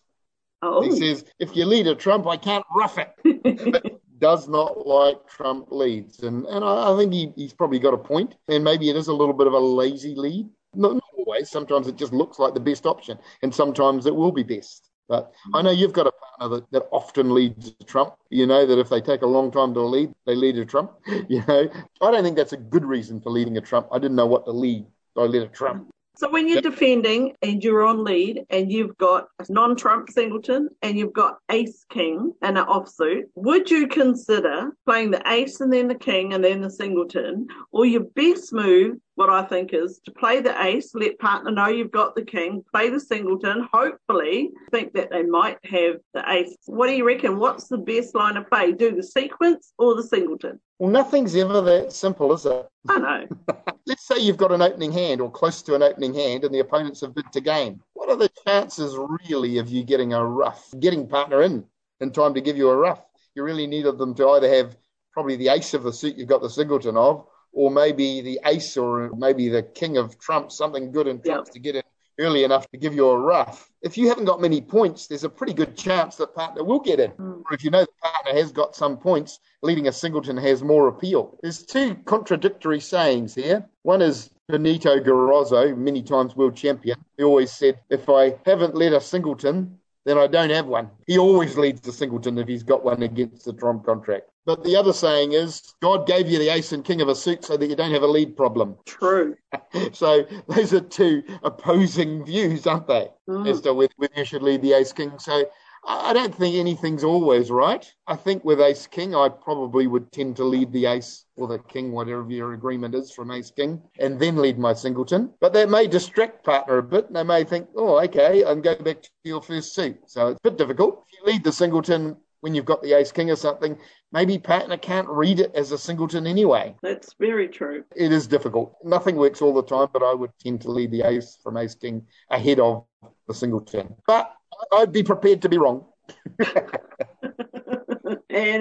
Oh. 0.61 0.81
He 0.81 0.91
says, 0.91 1.25
if 1.39 1.55
you 1.55 1.65
lead 1.65 1.87
a 1.87 1.95
trump, 1.95 2.25
I 2.27 2.37
can't 2.37 2.65
ruff 2.75 2.97
it. 2.97 4.01
does 4.19 4.47
not 4.47 4.87
like 4.87 5.27
Trump 5.27 5.71
leads. 5.71 6.23
And, 6.23 6.45
and 6.45 6.63
I, 6.63 6.93
I 6.93 6.97
think 6.97 7.13
he, 7.13 7.31
he's 7.35 7.53
probably 7.53 7.79
got 7.79 7.93
a 7.93 7.97
point. 7.97 8.35
And 8.47 8.63
maybe 8.63 8.89
it 8.89 8.95
is 8.95 9.07
a 9.07 9.13
little 9.13 9.33
bit 9.33 9.47
of 9.47 9.53
a 9.53 9.59
lazy 9.59 10.15
lead. 10.15 10.47
Not, 10.73 10.93
not 10.93 11.03
always. 11.17 11.49
Sometimes 11.49 11.87
it 11.87 11.95
just 11.95 12.13
looks 12.13 12.39
like 12.39 12.53
the 12.53 12.59
best 12.59 12.85
option. 12.85 13.17
And 13.41 13.53
sometimes 13.53 14.05
it 14.05 14.15
will 14.15 14.31
be 14.31 14.43
best. 14.43 14.89
But 15.07 15.31
I 15.53 15.61
know 15.61 15.71
you've 15.71 15.93
got 15.93 16.07
a 16.07 16.11
partner 16.11 16.57
that, 16.57 16.71
that 16.71 16.87
often 16.91 17.33
leads 17.33 17.71
to 17.71 17.83
Trump. 17.85 18.15
You 18.29 18.47
know 18.47 18.65
that 18.65 18.79
if 18.79 18.89
they 18.89 19.01
take 19.01 19.21
a 19.21 19.27
long 19.27 19.51
time 19.51 19.73
to 19.75 19.81
lead, 19.81 20.13
they 20.25 20.35
lead 20.35 20.57
a 20.57 20.65
Trump. 20.65 20.91
You 21.27 21.43
know, 21.47 21.69
I 22.01 22.11
don't 22.11 22.23
think 22.23 22.37
that's 22.37 22.53
a 22.53 22.57
good 22.57 22.85
reason 22.85 23.19
for 23.19 23.31
leading 23.31 23.57
a 23.57 23.61
Trump. 23.61 23.87
I 23.91 23.99
didn't 23.99 24.15
know 24.15 24.25
what 24.25 24.45
to 24.45 24.51
lead, 24.51 24.85
so 25.15 25.23
I 25.23 25.27
led 25.27 25.41
a 25.41 25.47
Trump. 25.47 25.89
So 26.17 26.29
when 26.29 26.47
you're 26.47 26.61
defending 26.61 27.35
and 27.41 27.61
you're 27.61 27.85
on 27.85 28.03
lead 28.03 28.45
and 28.49 28.71
you've 28.71 28.97
got 28.97 29.27
a 29.39 29.45
non-Trump 29.51 30.09
singleton 30.09 30.69
and 30.81 30.97
you've 30.97 31.13
got 31.13 31.39
ace 31.51 31.83
king 31.89 32.31
and 32.41 32.57
an 32.57 32.65
offsuit, 32.65 33.23
would 33.35 33.69
you 33.69 33.87
consider 33.87 34.71
playing 34.85 35.11
the 35.11 35.21
ace 35.29 35.59
and 35.59 35.73
then 35.73 35.89
the 35.89 35.95
king 35.95 36.33
and 36.33 36.43
then 36.43 36.61
the 36.61 36.69
singleton, 36.69 37.47
or 37.71 37.85
your 37.85 38.03
best 38.15 38.53
move 38.53 38.97
what 39.15 39.29
I 39.29 39.43
think 39.43 39.73
is 39.73 39.99
to 40.05 40.11
play 40.11 40.41
the 40.41 40.61
ace, 40.63 40.93
let 40.93 41.17
partner 41.19 41.51
know 41.51 41.67
you've 41.67 41.91
got 41.91 42.15
the 42.15 42.23
king, 42.23 42.63
play 42.71 42.89
the 42.89 42.99
singleton, 42.99 43.67
hopefully 43.71 44.51
think 44.71 44.93
that 44.93 45.09
they 45.09 45.23
might 45.23 45.57
have 45.65 45.95
the 46.13 46.23
ace. 46.29 46.55
What 46.65 46.87
do 46.87 46.93
you 46.93 47.05
reckon? 47.05 47.39
What's 47.39 47.67
the 47.67 47.77
best 47.77 48.13
line 48.13 48.37
of 48.37 48.49
play? 48.49 48.73
Do 48.73 48.95
the 48.95 49.03
sequence 49.03 49.73
or 49.77 49.95
the 49.95 50.03
singleton? 50.03 50.59
Well, 50.79 50.91
nothing's 50.91 51.35
ever 51.35 51.61
that 51.61 51.93
simple, 51.93 52.33
is 52.33 52.45
it? 52.45 52.67
I 52.89 52.99
know. 52.99 53.27
Let's 53.87 54.05
say 54.05 54.19
you've 54.19 54.37
got 54.37 54.51
an 54.51 54.61
opening 54.61 54.91
hand 54.91 55.21
or 55.21 55.31
close 55.31 55.61
to 55.63 55.75
an 55.75 55.83
opening 55.83 56.13
hand 56.13 56.43
and 56.43 56.53
the 56.53 56.59
opponents 56.59 57.01
have 57.01 57.15
bid 57.15 57.31
to 57.31 57.41
game. 57.41 57.81
What 57.93 58.09
are 58.09 58.17
the 58.17 58.29
chances 58.45 58.97
really 59.29 59.57
of 59.57 59.69
you 59.69 59.83
getting 59.83 60.13
a 60.13 60.25
ruff, 60.25 60.73
getting 60.79 61.07
partner 61.07 61.41
in 61.43 61.63
in 62.01 62.11
time 62.11 62.33
to 62.33 62.41
give 62.41 62.57
you 62.57 62.69
a 62.69 62.75
ruff? 62.75 63.01
You 63.33 63.43
really 63.43 63.67
needed 63.67 63.97
them 63.97 64.13
to 64.15 64.29
either 64.29 64.53
have 64.53 64.75
probably 65.13 65.37
the 65.37 65.47
ace 65.47 65.73
of 65.73 65.83
the 65.83 65.93
suit 65.93 66.17
you've 66.17 66.27
got 66.27 66.41
the 66.41 66.49
singleton 66.49 66.97
of 66.97 67.25
or 67.55 67.71
maybe 67.71 68.21
the 68.21 68.39
ace 68.45 68.77
or 68.77 69.09
maybe 69.17 69.49
the 69.49 69.63
king 69.63 69.97
of 69.97 70.19
trumps, 70.19 70.57
something 70.57 70.91
good 70.91 71.07
in 71.07 71.21
trumps 71.21 71.49
to 71.51 71.59
get 71.59 71.75
in 71.75 71.83
early 72.19 72.43
enough 72.43 72.69
to 72.69 72.77
give 72.77 72.93
you 72.93 73.09
a 73.09 73.17
ruff. 73.17 73.69
If 73.81 73.97
you 73.97 74.07
haven't 74.07 74.25
got 74.25 74.41
many 74.41 74.61
points, 74.61 75.07
there's 75.07 75.23
a 75.23 75.29
pretty 75.29 75.53
good 75.53 75.75
chance 75.75 76.15
that 76.17 76.35
partner 76.35 76.63
will 76.63 76.79
get 76.79 76.99
in. 76.99 77.11
Mm. 77.11 77.43
Or 77.45 77.53
if 77.53 77.63
you 77.63 77.71
know 77.71 77.81
the 77.81 77.91
partner 78.01 78.39
has 78.39 78.51
got 78.51 78.75
some 78.75 78.97
points, 78.97 79.39
leading 79.61 79.87
a 79.87 79.91
singleton 79.91 80.37
has 80.37 80.63
more 80.63 80.87
appeal. 80.87 81.37
There's 81.41 81.63
two 81.63 81.95
contradictory 82.05 82.79
sayings 82.79 83.35
here. 83.35 83.65
One 83.83 84.01
is 84.01 84.29
Benito 84.47 84.99
Garozzo, 84.99 85.75
many 85.75 86.03
times 86.03 86.35
world 86.35 86.55
champion. 86.55 86.97
He 87.17 87.23
always 87.23 87.51
said, 87.51 87.79
if 87.89 88.09
I 88.09 88.37
haven't 88.45 88.75
led 88.75 88.93
a 88.93 89.01
singleton, 89.01 89.79
then 90.05 90.17
I 90.17 90.27
don't 90.27 90.51
have 90.51 90.67
one. 90.67 90.89
He 91.07 91.17
always 91.17 91.57
leads 91.57 91.81
the 91.81 91.91
singleton 91.91 92.37
if 92.37 92.47
he's 92.47 92.63
got 92.63 92.85
one 92.85 93.03
against 93.03 93.45
the 93.45 93.53
trump 93.53 93.85
contract. 93.85 94.29
But 94.45 94.63
the 94.63 94.75
other 94.75 94.93
saying 94.93 95.33
is, 95.33 95.73
God 95.81 96.05
gave 96.05 96.29
you 96.29 96.37
the 96.37 96.49
ace 96.49 96.71
and 96.71 96.85
king 96.85 97.01
of 97.01 97.09
a 97.09 97.15
suit 97.15 97.43
so 97.43 97.57
that 97.57 97.67
you 97.67 97.75
don't 97.75 97.91
have 97.91 98.03
a 98.03 98.07
lead 98.07 98.37
problem. 98.37 98.75
True. 98.85 99.35
so 99.91 100.23
those 100.47 100.71
are 100.71 100.81
two 100.81 101.23
opposing 101.43 102.23
views, 102.23 102.67
aren't 102.67 102.87
they, 102.87 103.09
mm. 103.27 103.49
as 103.49 103.61
to 103.61 103.73
whether 103.73 103.93
you 104.15 104.23
should 104.23 104.43
lead 104.43 104.61
the 104.61 104.73
ace 104.73 104.93
king. 104.93 105.17
So 105.17 105.45
I 105.87 106.13
don't 106.13 106.33
think 106.33 106.55
anything's 106.55 107.03
always 107.03 107.51
right. 107.51 107.85
I 108.07 108.15
think 108.15 108.43
with 108.43 108.59
ace 108.59 108.87
king, 108.87 109.13
I 109.13 109.29
probably 109.29 109.85
would 109.85 110.11
tend 110.11 110.35
to 110.37 110.43
lead 110.43 110.71
the 110.71 110.87
ace 110.87 111.25
or 111.35 111.47
the 111.47 111.59
king, 111.59 111.91
whatever 111.91 112.25
your 112.29 112.53
agreement 112.53 112.95
is 112.95 113.11
from 113.11 113.29
ace 113.29 113.51
king, 113.51 113.81
and 113.99 114.19
then 114.19 114.37
lead 114.37 114.57
my 114.57 114.73
singleton. 114.73 115.31
But 115.39 115.53
that 115.53 115.69
may 115.69 115.87
distract 115.87 116.43
partner 116.43 116.79
a 116.79 116.83
bit. 116.83 117.07
And 117.07 117.15
they 117.15 117.23
may 117.23 117.43
think, 117.43 117.69
oh, 117.75 117.99
okay, 118.03 118.43
I'm 118.43 118.61
going 118.61 118.83
back 118.83 119.03
to 119.03 119.09
your 119.23 119.41
first 119.41 119.75
suit. 119.75 119.97
So 120.07 120.29
it's 120.29 120.39
a 120.43 120.49
bit 120.49 120.57
difficult. 120.57 121.05
If 121.07 121.19
you 121.19 121.33
lead 121.33 121.43
the 121.43 121.51
singleton 121.51 122.17
when 122.41 122.53
you've 122.53 122.65
got 122.65 122.81
the 122.83 122.93
ace 122.93 123.11
king 123.11 123.31
or 123.31 123.35
something, 123.35 123.77
maybe 124.11 124.37
partner 124.37 124.77
can't 124.77 125.07
read 125.07 125.39
it 125.39 125.51
as 125.55 125.71
a 125.71 125.77
singleton 125.77 126.27
anyway. 126.27 126.75
That's 126.83 127.15
very 127.19 127.47
true. 127.47 127.83
It 127.95 128.11
is 128.11 128.27
difficult. 128.27 128.75
Nothing 128.83 129.15
works 129.15 129.41
all 129.41 129.53
the 129.53 129.63
time, 129.63 129.87
but 129.91 130.03
I 130.03 130.13
would 130.13 130.31
tend 130.39 130.61
to 130.61 130.71
lead 130.71 130.91
the 130.91 131.01
ace 131.01 131.37
from 131.41 131.57
ace 131.57 131.75
king 131.75 132.05
ahead 132.29 132.59
of 132.59 132.85
the 133.27 133.33
singleton. 133.33 133.95
But 134.05 134.31
I'd 134.71 134.91
be 134.91 135.03
prepared 135.03 135.41
to 135.43 135.49
be 135.49 135.57
wrong. 135.57 135.85
and 136.39 136.53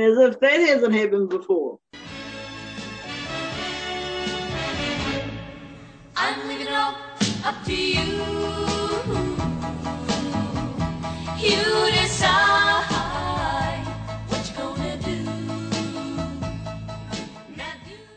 as 0.03 0.19
if 0.19 0.41
that 0.41 0.61
hasn't 0.61 0.95
happened 0.95 1.29
before. 1.31 1.79
I'm 6.17 6.49
leaving 6.49 6.67
it 6.69 6.73
all 6.73 6.97
up 7.45 7.65
to 7.65 7.75
you. 7.75 8.01
You 11.39 11.91
decide. 11.93 12.75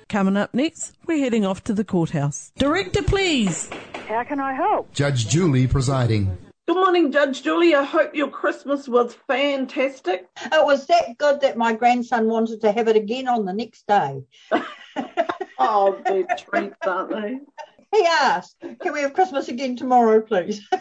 Coming 0.10 0.38
up 0.38 0.54
next, 0.54 0.94
we're 1.06 1.20
heading 1.20 1.46
off 1.46 1.66
to 1.66 1.74
the 1.74 1.84
courthouse. 1.84 2.54
Director, 2.58 3.04
please. 3.04 3.70
How 4.08 4.24
can 4.24 4.40
I 4.40 4.54
help? 4.54 4.94
Judge 4.94 5.28
Julie 5.28 5.68
presiding. 5.68 6.36
Good 6.68 6.76
morning, 6.76 7.14
Judge 7.14 7.44
Julie. 7.44 7.76
I 7.76 7.84
hope 7.84 8.14
your 8.14 8.28
Christmas 8.28 8.90
was 8.90 9.16
fantastic. 9.26 10.28
It 10.52 10.66
was 10.66 10.86
that 10.88 11.18
good 11.18 11.40
that 11.40 11.56
my 11.56 11.72
grandson 11.74 12.28
wanted 12.28 12.60
to 12.60 12.74
have 12.74 12.90
it 12.90 12.98
again 12.98 13.30
on 13.30 13.46
the 13.46 13.54
next 13.54 13.88
day. 13.88 14.22
oh, 15.60 15.98
they're 16.04 16.28
treats, 16.38 16.76
aren't 16.86 17.12
they? 17.12 17.40
He 17.94 18.06
asked, 18.06 18.58
Can 18.82 18.92
we 18.92 19.00
have 19.00 19.14
Christmas 19.14 19.48
again 19.48 19.78
tomorrow, 19.78 20.20
please? 20.20 20.68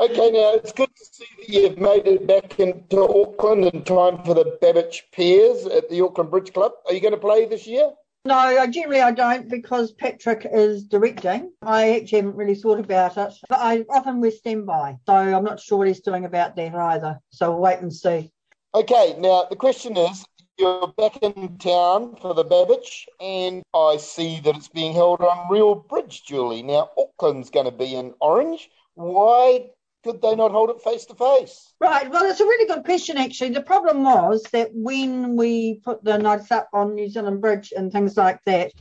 Okay, 0.00 0.28
now 0.32 0.52
it's 0.54 0.72
good 0.72 0.90
to 0.94 1.04
see 1.04 1.24
that 1.38 1.48
you've 1.48 1.78
made 1.78 2.08
it 2.08 2.26
back 2.26 2.58
into 2.58 3.04
Auckland 3.04 3.66
in 3.66 3.84
time 3.84 4.20
for 4.24 4.34
the 4.34 4.58
Babbage 4.60 5.04
Pairs 5.12 5.66
at 5.66 5.88
the 5.88 6.00
Auckland 6.00 6.32
Bridge 6.32 6.52
Club. 6.52 6.72
Are 6.86 6.92
you 6.92 7.00
going 7.00 7.14
to 7.14 7.20
play 7.20 7.46
this 7.46 7.64
year? 7.64 7.92
No, 8.26 8.36
I 8.36 8.66
generally 8.68 9.02
I 9.02 9.10
don't 9.10 9.50
because 9.50 9.92
Patrick 9.92 10.46
is 10.50 10.84
directing. 10.84 11.52
I 11.60 11.96
actually 11.96 12.20
haven't 12.20 12.36
really 12.36 12.54
thought 12.54 12.78
about 12.78 13.18
it, 13.18 13.34
but 13.50 13.58
I 13.60 13.84
often 13.90 14.20
we 14.20 14.30
stand 14.30 14.64
by, 14.64 14.96
so 15.04 15.12
I'm 15.12 15.44
not 15.44 15.60
sure 15.60 15.76
what 15.76 15.88
he's 15.88 16.00
doing 16.00 16.24
about 16.24 16.56
that 16.56 16.74
either. 16.74 17.20
So 17.28 17.50
we'll 17.50 17.60
wait 17.60 17.80
and 17.80 17.92
see. 17.92 18.32
Okay, 18.74 19.14
now 19.18 19.46
the 19.50 19.56
question 19.56 19.98
is 19.98 20.24
you're 20.56 20.88
back 20.96 21.18
in 21.22 21.58
town 21.58 22.16
for 22.16 22.32
the 22.32 22.44
Babbage, 22.44 23.06
and 23.20 23.62
I 23.74 23.98
see 23.98 24.40
that 24.40 24.56
it's 24.56 24.68
being 24.68 24.94
held 24.94 25.20
on 25.20 25.50
Real 25.50 25.74
Bridge, 25.74 26.22
Julie. 26.24 26.62
Now, 26.62 26.90
Auckland's 26.96 27.50
going 27.50 27.66
to 27.66 27.76
be 27.76 27.94
in 27.94 28.14
orange. 28.20 28.70
Why 28.94 29.70
could 30.04 30.20
they 30.20 30.36
not 30.36 30.52
hold 30.52 30.70
it 30.70 30.82
face 30.82 31.06
to 31.06 31.14
face? 31.14 31.72
Right. 31.80 32.08
Well, 32.10 32.24
it's 32.30 32.40
a 32.40 32.44
really 32.44 32.68
good 32.72 32.84
question, 32.84 33.16
actually. 33.16 33.50
The 33.50 33.62
problem 33.62 34.04
was 34.04 34.42
that 34.52 34.70
when 34.72 35.34
we 35.34 35.80
put 35.82 36.04
the 36.04 36.18
notice 36.18 36.52
up 36.52 36.68
on 36.72 36.94
New 36.94 37.08
Zealand 37.08 37.40
Bridge 37.40 37.72
and 37.74 37.90
things 37.90 38.16
like 38.16 38.40
that, 38.44 38.72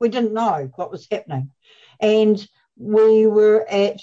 we 0.00 0.08
didn't 0.08 0.32
know 0.32 0.70
what 0.76 0.92
was 0.92 1.08
happening. 1.10 1.50
And 2.00 2.46
we 2.76 3.26
were 3.26 3.66
at 3.68 4.00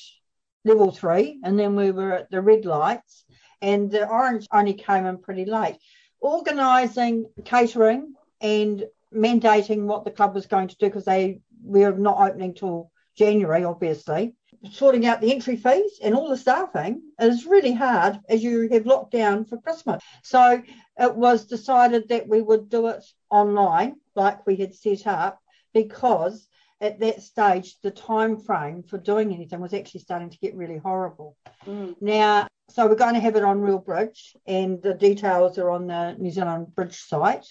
level 0.66 0.92
three, 0.92 1.40
and 1.44 1.58
then 1.58 1.76
we 1.76 1.92
were 1.92 2.12
at 2.12 2.30
the 2.30 2.42
red 2.42 2.66
lights, 2.66 3.24
and 3.62 3.90
the 3.90 4.08
orange 4.08 4.48
only 4.52 4.74
came 4.74 5.06
in 5.06 5.18
pretty 5.18 5.46
late. 5.46 5.78
Organising 6.20 7.26
catering 7.46 8.16
and 8.42 8.84
mandating 9.14 9.84
what 9.84 10.04
the 10.04 10.12
club 10.12 10.36
was 10.36 10.48
going 10.48 10.68
to 10.68 10.78
do 10.78 10.88
because 10.88 11.06
they 11.06 11.40
we 11.64 11.82
were 11.82 11.94
not 11.94 12.20
opening 12.20 12.54
till 12.54 12.92
January, 13.16 13.64
obviously 13.64 14.36
sorting 14.72 15.06
out 15.06 15.22
the 15.22 15.32
entry 15.32 15.56
fees 15.56 16.00
and 16.02 16.16
all 16.16 16.30
the 16.30 16.38
staffing 16.38 17.02
is 17.20 17.46
really 17.46 17.74
hard 17.74 18.20
as 18.30 18.44
you 18.44 18.68
have 18.72 18.84
lockdown 18.84 19.48
for 19.48 19.58
Christmas. 19.58 20.02
So 20.24 20.62
it 21.00 21.16
was 21.16 21.46
decided 21.46 22.10
that 22.10 22.28
we 22.28 22.42
would 22.42 22.70
do 22.70 22.88
it 22.88 23.04
online 23.30 23.96
like 24.16 24.46
we 24.46 24.56
had 24.56 24.74
set 24.74 25.08
up 25.08 25.40
because 25.74 26.48
at 26.82 27.00
that 27.00 27.22
stage 27.22 27.78
the 27.82 27.92
time 27.92 28.38
frame 28.38 28.84
for 28.84 28.98
doing 28.98 29.34
anything 29.34 29.60
was 29.60 29.74
actually 29.74 30.02
starting 30.02 30.30
to 30.30 30.38
get 30.38 30.56
really 30.56 30.78
horrible. 30.78 31.38
Mm. 31.66 31.96
Now, 32.02 32.48
so 32.70 32.88
we're 32.88 32.96
going 32.96 33.14
to 33.14 33.20
have 33.20 33.36
it 33.36 33.44
on 33.44 33.62
Real 33.62 33.80
Bridge 33.80 34.36
and 34.48 34.82
the 34.82 34.94
details 34.94 35.58
are 35.58 35.70
on 35.70 35.88
the 35.88 36.16
New 36.18 36.32
Zealand 36.32 36.74
Bridge 36.76 36.98
site 36.98 37.46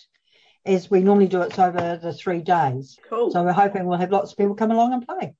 as 0.67 0.91
we 0.91 1.01
normally 1.01 1.29
do 1.29 1.43
it 1.43 1.59
over 1.59 1.99
the 2.03 2.13
three 2.13 2.41
days. 2.41 2.99
Cool. 3.09 3.31
So 3.31 3.43
we're 3.43 3.53
hoping 3.53 3.85
we'll 3.85 3.99
have 3.99 4.11
lots 4.11 4.33
of 4.33 4.39
people 4.39 4.55
come 4.55 4.71
along 4.71 4.95
and 4.95 5.07
play 5.07 5.35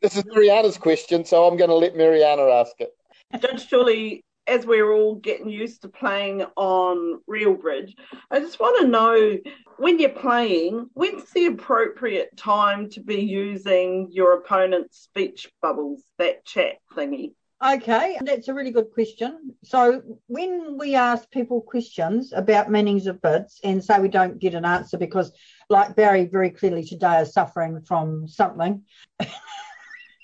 this 0.00 0.16
is 0.16 0.24
Mariana's 0.26 0.78
question, 0.78 1.24
so 1.24 1.46
I'm 1.46 1.56
going 1.56 1.70
to 1.70 1.76
let 1.76 1.96
Mariana 1.96 2.42
ask 2.42 2.72
it. 2.78 2.90
Judge 3.40 3.68
Julie, 3.68 4.24
as 4.46 4.66
we're 4.66 4.92
all 4.92 5.16
getting 5.16 5.48
used 5.48 5.82
to 5.82 5.88
playing 5.88 6.44
on 6.56 7.20
Real 7.26 7.54
Bridge, 7.54 7.96
I 8.30 8.40
just 8.40 8.60
want 8.60 8.80
to 8.80 8.88
know 8.88 9.38
when 9.78 9.98
you're 9.98 10.10
playing, 10.10 10.88
when's 10.94 11.30
the 11.30 11.46
appropriate 11.46 12.36
time 12.36 12.90
to 12.90 13.00
be 13.00 13.20
using 13.20 14.08
your 14.12 14.34
opponent's 14.34 14.98
speech 14.98 15.50
bubbles, 15.62 16.02
that 16.18 16.44
chat 16.44 16.76
thingy? 16.94 17.32
Okay, 17.64 18.18
that's 18.20 18.48
a 18.48 18.54
really 18.54 18.72
good 18.72 18.90
question. 18.92 19.54
So, 19.62 20.02
when 20.26 20.76
we 20.76 20.96
ask 20.96 21.30
people 21.30 21.62
questions 21.62 22.32
about 22.34 22.70
meanings 22.70 23.06
of 23.06 23.22
bids 23.22 23.58
and 23.64 23.82
say 23.82 24.00
we 24.00 24.08
don't 24.08 24.38
get 24.38 24.54
an 24.54 24.66
answer 24.66 24.98
because, 24.98 25.32
like 25.70 25.96
Barry 25.96 26.26
very 26.26 26.50
clearly 26.50 26.84
today 26.84 27.20
is 27.20 27.32
suffering 27.32 27.80
from 27.80 28.28
something, 28.28 28.82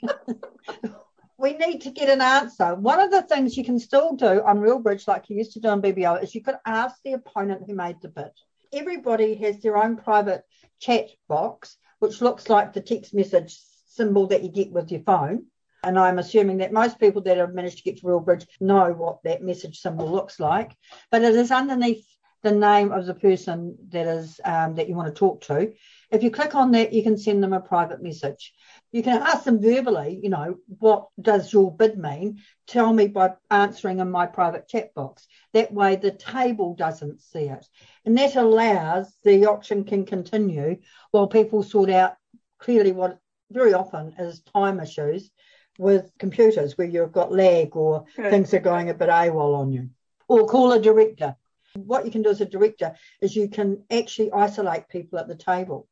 we 1.39 1.55
need 1.55 1.81
to 1.83 1.91
get 1.91 2.09
an 2.09 2.21
answer. 2.21 2.75
One 2.75 3.01
of 3.01 3.11
the 3.11 3.23
things 3.23 3.57
you 3.57 3.65
can 3.65 3.79
still 3.79 4.15
do 4.15 4.43
on 4.43 4.61
Real 4.61 4.79
Bridge, 4.79 5.09
like 5.09 5.29
you 5.29 5.37
used 5.37 5.53
to 5.53 5.61
do 5.61 5.69
on 5.69 5.83
BBO, 5.83 6.23
is 6.23 6.35
you 6.35 6.43
could 6.43 6.57
ask 6.67 6.97
the 7.03 7.15
opponent 7.15 7.63
who 7.67 7.75
made 7.75 8.01
the 8.01 8.09
bid. 8.09 8.31
Everybody 8.73 9.35
has 9.37 9.61
their 9.61 9.77
own 9.77 9.97
private 9.97 10.45
chat 10.81 11.09
box, 11.29 11.77
which 11.99 12.21
looks 12.21 12.49
like 12.49 12.73
the 12.73 12.81
text 12.81 13.15
message 13.15 13.59
symbol 13.87 14.27
that 14.29 14.43
you 14.43 14.51
get 14.51 14.71
with 14.71 14.91
your 14.91 15.01
phone. 15.01 15.47
And 15.83 15.99
I'm 15.99 16.19
assuming 16.19 16.59
that 16.59 16.73
most 16.73 17.01
people 17.01 17.23
that 17.23 17.39
have 17.39 17.55
managed 17.55 17.79
to 17.79 17.83
get 17.85 17.99
to 17.99 18.07
Real 18.07 18.21
Bridge 18.21 18.47
know 18.61 18.93
what 18.93 19.23
that 19.25 19.43
message 19.43 19.81
symbol 19.81 20.11
looks 20.11 20.39
like. 20.39 20.77
But 21.11 21.23
it 21.23 21.35
is 21.35 21.51
underneath 21.51 22.05
the 22.43 22.53
name 22.53 22.93
of 22.93 23.07
the 23.07 23.15
person 23.15 23.77
that 23.91 24.07
is 24.07 24.41
um, 24.45 24.75
that 24.75 24.89
you 24.89 24.95
want 24.95 25.15
to 25.15 25.19
talk 25.19 25.43
to. 25.43 25.73
If 26.11 26.23
you 26.23 26.31
click 26.31 26.55
on 26.55 26.73
that, 26.73 26.93
you 26.93 27.03
can 27.03 27.19
send 27.19 27.43
them 27.43 27.53
a 27.53 27.61
private 27.61 28.03
message. 28.03 28.53
You 28.93 29.03
can 29.05 29.23
ask 29.23 29.45
them 29.45 29.61
verbally, 29.61 30.19
you 30.23 30.31
know, 30.31 30.59
what 30.79 31.09
does 31.21 31.53
your 31.53 31.75
bid 31.75 31.97
mean? 31.97 32.41
Tell 32.67 32.93
me 32.93 33.07
by 33.07 33.35
answering 33.51 34.01
in 34.01 34.11
my 34.11 34.27
private 34.27 34.67
chat 34.67 34.95
box. 34.95 35.27
That 35.53 35.73
way 35.73 35.97
the 35.97 36.11
table 36.11 36.75
doesn't 36.75 37.21
see 37.21 37.45
it. 37.45 37.67
And 38.05 38.19
that 38.19 38.35
allows 38.35 39.13
the 39.23 39.47
auction 39.47 39.85
can 39.85 40.05
continue 40.05 40.79
while 41.13 41.29
people 41.29 41.63
sort 41.63 41.91
out 41.91 42.17
clearly 42.59 42.93
what 42.93 43.19
very 43.51 43.75
often 43.75 44.15
is 44.19 44.43
time 44.55 44.81
issues 44.81 45.31
with 45.79 46.11
computers 46.19 46.77
where 46.77 46.87
you've 46.87 47.13
got 47.13 47.33
lag 47.33 47.77
or 47.77 48.05
okay. 48.19 48.31
things 48.31 48.53
are 48.53 48.61
going 48.61 48.91
a 48.91 48.95
bit 48.95 49.09
AWOL 49.09 49.57
on 49.57 49.73
you. 49.73 49.91
Or 50.29 50.47
call 50.47 50.73
a 50.73 50.81
director. 50.81 51.37
What 51.75 52.05
you 52.05 52.11
can 52.11 52.23
do 52.23 52.31
as 52.31 52.41
a 52.41 52.45
director 52.45 52.95
is 53.21 53.37
you 53.37 53.49
can 53.49 53.85
actually 53.91 54.33
isolate 54.33 54.89
people 54.89 55.19
at 55.19 55.29
the 55.29 55.37
table. 55.37 55.89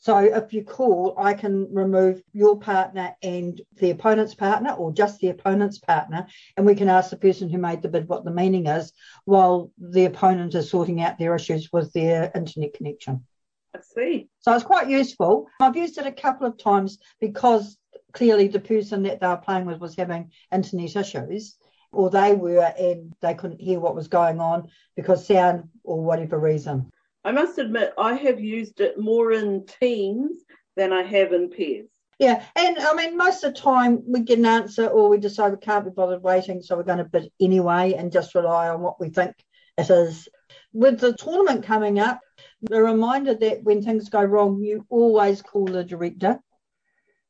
So 0.00 0.16
if 0.16 0.54
you 0.54 0.64
call, 0.64 1.14
I 1.18 1.34
can 1.34 1.72
remove 1.72 2.22
your 2.32 2.58
partner 2.58 3.14
and 3.22 3.60
the 3.76 3.90
opponent's 3.90 4.34
partner 4.34 4.70
or 4.70 4.92
just 4.92 5.20
the 5.20 5.28
opponent's 5.28 5.78
partner, 5.78 6.26
and 6.56 6.64
we 6.64 6.74
can 6.74 6.88
ask 6.88 7.10
the 7.10 7.18
person 7.18 7.50
who 7.50 7.58
made 7.58 7.82
the 7.82 7.88
bid 7.88 8.08
what 8.08 8.24
the 8.24 8.30
meaning 8.30 8.66
is 8.66 8.94
while 9.26 9.70
the 9.78 10.06
opponent 10.06 10.54
is 10.54 10.70
sorting 10.70 11.02
out 11.02 11.18
their 11.18 11.34
issues 11.34 11.68
with 11.70 11.92
their 11.92 12.32
internet 12.34 12.72
connection. 12.72 13.26
I 13.74 13.80
see. 13.82 14.28
So 14.40 14.54
it's 14.54 14.64
quite 14.64 14.88
useful. 14.88 15.46
I've 15.60 15.76
used 15.76 15.98
it 15.98 16.06
a 16.06 16.12
couple 16.12 16.46
of 16.46 16.56
times 16.56 16.98
because 17.20 17.76
clearly 18.12 18.48
the 18.48 18.58
person 18.58 19.02
that 19.02 19.20
they 19.20 19.26
were 19.26 19.36
playing 19.36 19.66
with 19.66 19.80
was 19.80 19.94
having 19.96 20.32
internet 20.50 20.96
issues 20.96 21.56
or 21.92 22.08
they 22.08 22.34
were 22.34 22.72
and 22.78 23.12
they 23.20 23.34
couldn't 23.34 23.60
hear 23.60 23.80
what 23.80 23.94
was 23.94 24.08
going 24.08 24.40
on 24.40 24.68
because 24.96 25.26
sound 25.26 25.68
or 25.84 26.02
whatever 26.02 26.38
reason. 26.38 26.90
I 27.24 27.32
must 27.32 27.58
admit, 27.58 27.92
I 27.98 28.14
have 28.14 28.40
used 28.40 28.80
it 28.80 28.98
more 28.98 29.32
in 29.32 29.66
teams 29.80 30.38
than 30.76 30.92
I 30.92 31.02
have 31.02 31.32
in 31.32 31.50
pairs. 31.50 31.88
Yeah, 32.18 32.44
and 32.54 32.78
I 32.78 32.94
mean, 32.94 33.16
most 33.16 33.44
of 33.44 33.54
the 33.54 33.60
time 33.60 34.02
we 34.06 34.20
get 34.20 34.38
an 34.38 34.46
answer 34.46 34.86
or 34.86 35.08
we 35.08 35.18
decide 35.18 35.52
we 35.52 35.58
can't 35.58 35.84
be 35.84 35.90
bothered 35.90 36.22
waiting, 36.22 36.60
so 36.60 36.76
we're 36.76 36.82
going 36.82 36.98
to 36.98 37.04
bid 37.04 37.30
anyway 37.40 37.94
and 37.94 38.12
just 38.12 38.34
rely 38.34 38.68
on 38.68 38.80
what 38.80 39.00
we 39.00 39.08
think 39.08 39.34
it 39.78 39.88
is. 39.88 40.28
With 40.72 41.00
the 41.00 41.14
tournament 41.14 41.64
coming 41.64 41.98
up, 41.98 42.20
the 42.62 42.82
reminder 42.82 43.34
that 43.34 43.62
when 43.64 43.82
things 43.82 44.10
go 44.10 44.22
wrong, 44.22 44.62
you 44.62 44.84
always 44.90 45.40
call 45.40 45.64
the 45.64 45.82
director 45.82 46.38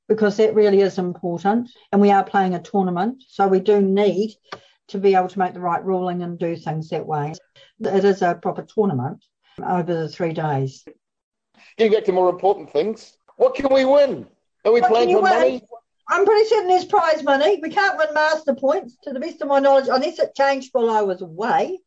because 0.09 0.37
that 0.39 0.55
really 0.55 0.81
is 0.81 0.99
important. 0.99 1.71
And 1.93 2.01
we 2.01 2.11
are 2.11 2.25
playing 2.25 2.55
a 2.55 2.63
tournament, 2.63 3.23
so 3.29 3.47
we 3.47 3.61
do 3.61 3.81
need 3.81 4.35
to 4.89 4.99
be 4.99 5.15
able 5.15 5.29
to 5.29 5.39
make 5.39 5.55
the 5.55 5.61
right 5.61 5.85
ruling 5.85 6.23
and 6.23 6.37
do 6.37 6.57
things 6.57 6.89
that 6.89 7.07
way. 7.07 7.33
It 7.81 8.05
is 8.05 8.23
a 8.23 8.35
proper 8.35 8.63
tournament 8.63 9.25
over 9.63 9.95
the 9.95 10.09
three 10.09 10.33
days. 10.33 10.85
Getting 11.77 11.93
back 11.93 12.05
to 12.05 12.13
more 12.13 12.31
important 12.31 12.71
things, 12.71 13.17
what 13.37 13.55
can 13.55 13.73
we 13.73 13.85
win? 13.85 14.27
Are 14.65 14.73
we 14.73 14.81
what 14.81 14.91
playing 14.91 15.15
for 15.15 15.23
win? 15.23 15.33
money? 15.33 15.63
I'm 16.09 16.25
pretty 16.25 16.49
certain 16.49 16.69
there's 16.69 16.85
prize 16.85 17.23
money. 17.23 17.61
We 17.63 17.71
can't 17.71 17.97
win 17.97 18.13
master 18.13 18.55
points, 18.55 18.97
to 19.05 19.13
the 19.13 19.21
best 19.21 19.41
of 19.41 19.49
my 19.49 19.61
knowledge, 19.61 19.89
unless 19.91 20.19
it 20.19 20.35
changed 20.35 20.71
while 20.73 20.91
I 20.91 21.03
was 21.03 21.23
away. 21.23 21.79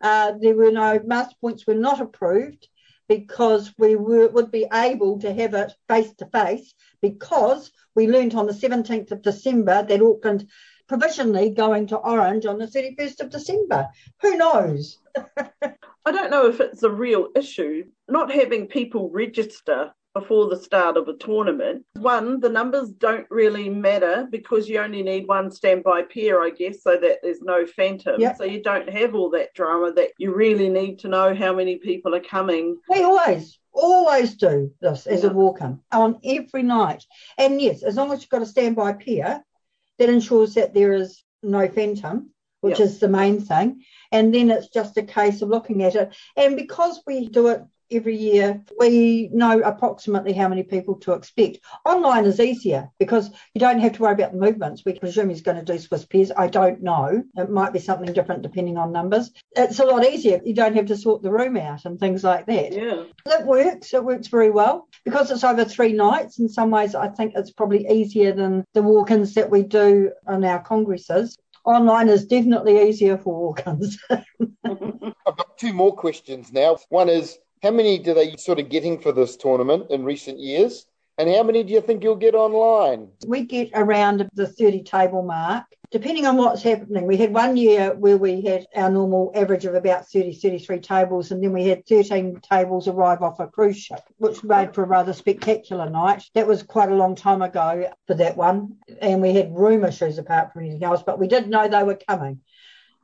Uh, 0.00 0.32
there 0.40 0.54
were 0.54 0.70
no 0.70 1.00
master 1.04 1.34
points 1.40 1.66
were 1.66 1.74
not 1.74 2.00
approved 2.00 2.68
because 3.08 3.72
we 3.78 3.96
were, 3.96 4.28
would 4.28 4.50
be 4.50 4.66
able 4.72 5.18
to 5.20 5.32
have 5.32 5.54
it 5.54 5.72
face 5.88 6.12
to 6.14 6.26
face 6.26 6.72
because 7.00 7.70
we 7.94 8.08
learned 8.08 8.34
on 8.34 8.46
the 8.46 8.52
17th 8.52 9.10
of 9.12 9.22
December 9.22 9.82
that 9.82 10.02
Auckland 10.02 10.48
provisionally 10.88 11.50
going 11.50 11.86
to 11.88 11.96
orange 11.96 12.46
on 12.46 12.58
the 12.58 12.66
31st 12.66 13.20
of 13.20 13.30
December. 13.30 13.88
Who 14.20 14.36
knows? 14.36 14.98
I 16.04 16.10
don't 16.10 16.30
know 16.30 16.46
if 16.46 16.60
it's 16.60 16.82
a 16.82 16.90
real 16.90 17.28
issue 17.36 17.84
not 18.08 18.32
having 18.32 18.66
people 18.66 19.10
register 19.10 19.92
before 20.14 20.48
the 20.48 20.56
start 20.56 20.96
of 20.96 21.08
a 21.08 21.16
tournament. 21.16 21.84
One, 21.94 22.40
the 22.40 22.48
numbers 22.48 22.90
don't 22.90 23.26
really 23.30 23.68
matter 23.70 24.28
because 24.30 24.68
you 24.68 24.78
only 24.78 25.02
need 25.02 25.26
one 25.26 25.50
standby 25.50 26.02
pair, 26.02 26.42
I 26.42 26.50
guess, 26.50 26.82
so 26.82 26.98
that 26.98 27.20
there's 27.22 27.40
no 27.40 27.66
phantom. 27.66 28.20
Yep. 28.20 28.36
So 28.36 28.44
you 28.44 28.62
don't 28.62 28.88
have 28.90 29.14
all 29.14 29.30
that 29.30 29.54
drama 29.54 29.92
that 29.94 30.10
you 30.18 30.34
really 30.34 30.68
need 30.68 30.98
to 31.00 31.08
know 31.08 31.34
how 31.34 31.54
many 31.54 31.76
people 31.76 32.14
are 32.14 32.20
coming. 32.20 32.78
We 32.88 33.02
always, 33.02 33.58
always 33.72 34.34
do 34.34 34.70
this 34.80 35.06
as 35.06 35.22
yeah. 35.22 35.30
a 35.30 35.32
walk 35.32 35.62
in 35.62 35.80
on 35.92 36.20
every 36.24 36.62
night. 36.62 37.04
And 37.38 37.60
yes, 37.60 37.82
as 37.82 37.96
long 37.96 38.12
as 38.12 38.20
you've 38.20 38.30
got 38.30 38.42
a 38.42 38.46
standby 38.46 38.94
pair, 38.94 39.42
that 39.98 40.08
ensures 40.08 40.54
that 40.54 40.74
there 40.74 40.92
is 40.92 41.22
no 41.42 41.68
phantom, 41.68 42.30
which 42.60 42.78
yep. 42.78 42.88
is 42.88 42.98
the 42.98 43.08
main 43.08 43.40
thing. 43.40 43.82
And 44.10 44.34
then 44.34 44.50
it's 44.50 44.68
just 44.68 44.96
a 44.96 45.02
case 45.02 45.42
of 45.42 45.48
looking 45.48 45.82
at 45.82 45.94
it. 45.94 46.14
And 46.36 46.56
because 46.56 47.00
we 47.06 47.28
do 47.28 47.48
it 47.48 47.62
every 47.92 48.16
year. 48.16 48.62
We 48.78 49.30
know 49.32 49.60
approximately 49.60 50.32
how 50.32 50.48
many 50.48 50.62
people 50.62 50.96
to 51.00 51.12
expect. 51.12 51.58
Online 51.84 52.24
is 52.24 52.40
easier 52.40 52.90
because 52.98 53.30
you 53.54 53.60
don't 53.60 53.80
have 53.80 53.92
to 53.92 54.02
worry 54.02 54.14
about 54.14 54.32
the 54.32 54.38
movements. 54.38 54.82
We 54.84 54.98
presume 54.98 55.28
he's 55.28 55.42
going 55.42 55.64
to 55.64 55.72
do 55.72 55.78
Swiss 55.78 56.04
pairs. 56.04 56.32
I 56.36 56.48
don't 56.48 56.82
know. 56.82 57.22
It 57.36 57.50
might 57.50 57.72
be 57.72 57.78
something 57.78 58.12
different 58.12 58.42
depending 58.42 58.78
on 58.78 58.92
numbers. 58.92 59.30
It's 59.56 59.78
a 59.78 59.84
lot 59.84 60.04
easier. 60.04 60.40
You 60.44 60.54
don't 60.54 60.76
have 60.76 60.86
to 60.86 60.96
sort 60.96 61.22
the 61.22 61.32
room 61.32 61.56
out 61.56 61.84
and 61.84 61.98
things 61.98 62.24
like 62.24 62.46
that. 62.46 62.72
Yeah. 62.72 63.04
It 63.26 63.46
works. 63.46 63.94
It 63.94 64.04
works 64.04 64.28
very 64.28 64.50
well 64.50 64.88
because 65.04 65.30
it's 65.30 65.44
over 65.44 65.64
three 65.64 65.92
nights. 65.92 66.38
In 66.38 66.48
some 66.48 66.70
ways, 66.70 66.94
I 66.94 67.08
think 67.08 67.34
it's 67.34 67.52
probably 67.52 67.86
easier 67.88 68.32
than 68.32 68.64
the 68.74 68.82
walk-ins 68.82 69.34
that 69.34 69.50
we 69.50 69.62
do 69.62 70.12
on 70.26 70.44
our 70.44 70.62
congresses. 70.62 71.36
Online 71.64 72.08
is 72.08 72.26
definitely 72.26 72.88
easier 72.88 73.16
for 73.16 73.38
walk-ins. 73.38 73.98
I've 74.64 75.36
got 75.36 75.58
two 75.58 75.72
more 75.72 75.94
questions 75.94 76.52
now. 76.52 76.76
One 76.88 77.08
is 77.08 77.38
how 77.62 77.70
many 77.70 77.98
do 77.98 78.12
they 78.12 78.36
sort 78.36 78.58
of 78.58 78.68
getting 78.68 78.98
for 78.98 79.12
this 79.12 79.36
tournament 79.36 79.86
in 79.90 80.04
recent 80.04 80.40
years? 80.40 80.86
And 81.18 81.28
how 81.28 81.42
many 81.42 81.62
do 81.62 81.72
you 81.72 81.80
think 81.80 82.02
you'll 82.02 82.16
get 82.16 82.34
online? 82.34 83.08
we 83.26 83.44
get 83.44 83.70
around 83.74 84.28
the 84.34 84.46
30 84.46 84.82
table 84.82 85.22
mark, 85.22 85.66
depending 85.90 86.26
on 86.26 86.38
what's 86.38 86.62
happening. 86.62 87.06
We 87.06 87.18
had 87.18 87.32
one 87.32 87.56
year 87.56 87.94
where 87.94 88.16
we 88.16 88.40
had 88.40 88.66
our 88.74 88.90
normal 88.90 89.30
average 89.34 89.66
of 89.66 89.74
about 89.74 90.08
30, 90.08 90.32
33 90.32 90.80
tables, 90.80 91.30
and 91.30 91.44
then 91.44 91.52
we 91.52 91.66
had 91.66 91.86
13 91.86 92.40
tables 92.40 92.88
arrive 92.88 93.22
off 93.22 93.38
a 93.38 93.46
cruise 93.46 93.76
ship, 93.76 94.00
which 94.16 94.42
made 94.42 94.74
for 94.74 94.82
a 94.82 94.86
rather 94.86 95.12
spectacular 95.12 95.88
night. 95.88 96.24
That 96.34 96.48
was 96.48 96.62
quite 96.62 96.90
a 96.90 96.96
long 96.96 97.14
time 97.14 97.42
ago 97.42 97.92
for 98.06 98.14
that 98.14 98.36
one. 98.36 98.78
And 99.00 99.20
we 99.20 99.34
had 99.34 99.54
room 99.54 99.84
issues 99.84 100.18
apart 100.18 100.52
from 100.52 100.62
anything 100.62 100.82
else, 100.82 101.02
but 101.04 101.20
we 101.20 101.28
did 101.28 101.48
know 101.48 101.68
they 101.68 101.84
were 101.84 102.00
coming. 102.08 102.40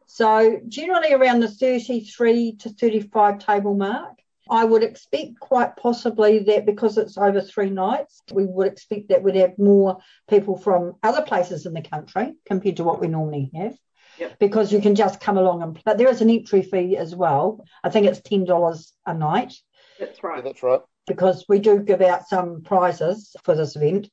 So 0.06 0.60
generally 0.66 1.12
around 1.12 1.40
the 1.40 1.48
33 1.48 2.56
to 2.56 2.70
35 2.70 3.38
table 3.38 3.74
mark. 3.74 4.18
I 4.50 4.64
would 4.64 4.82
expect 4.82 5.38
quite 5.40 5.76
possibly 5.76 6.40
that 6.40 6.66
because 6.66 6.98
it's 6.98 7.18
over 7.18 7.40
three 7.40 7.70
nights, 7.70 8.20
we 8.32 8.44
would 8.44 8.66
expect 8.66 9.08
that 9.08 9.22
we'd 9.22 9.36
have 9.36 9.58
more 9.58 9.98
people 10.28 10.56
from 10.58 10.94
other 11.02 11.22
places 11.22 11.66
in 11.66 11.74
the 11.74 11.82
country 11.82 12.34
compared 12.46 12.76
to 12.78 12.84
what 12.84 13.00
we 13.00 13.08
normally 13.08 13.50
have. 13.54 13.76
Yep. 14.18 14.38
Because 14.40 14.72
you 14.72 14.80
can 14.80 14.94
just 14.96 15.20
come 15.20 15.38
along 15.38 15.62
and 15.62 15.78
but 15.84 15.96
there 15.96 16.08
is 16.08 16.20
an 16.20 16.30
entry 16.30 16.62
fee 16.62 16.96
as 16.96 17.14
well. 17.14 17.64
I 17.84 17.90
think 17.90 18.06
it's 18.06 18.20
ten 18.20 18.44
dollars 18.44 18.92
a 19.06 19.14
night 19.14 19.54
That's 20.00 20.18
Yeah, 20.22 20.28
right. 20.30 20.44
that's 20.44 20.62
right. 20.62 20.80
because 21.06 21.44
we 21.48 21.60
do 21.60 21.78
give 21.80 22.00
out 22.02 22.26
some 22.28 22.62
prizes 22.62 23.34
for 23.44 23.54
this 23.54 23.76
event. 23.76 24.10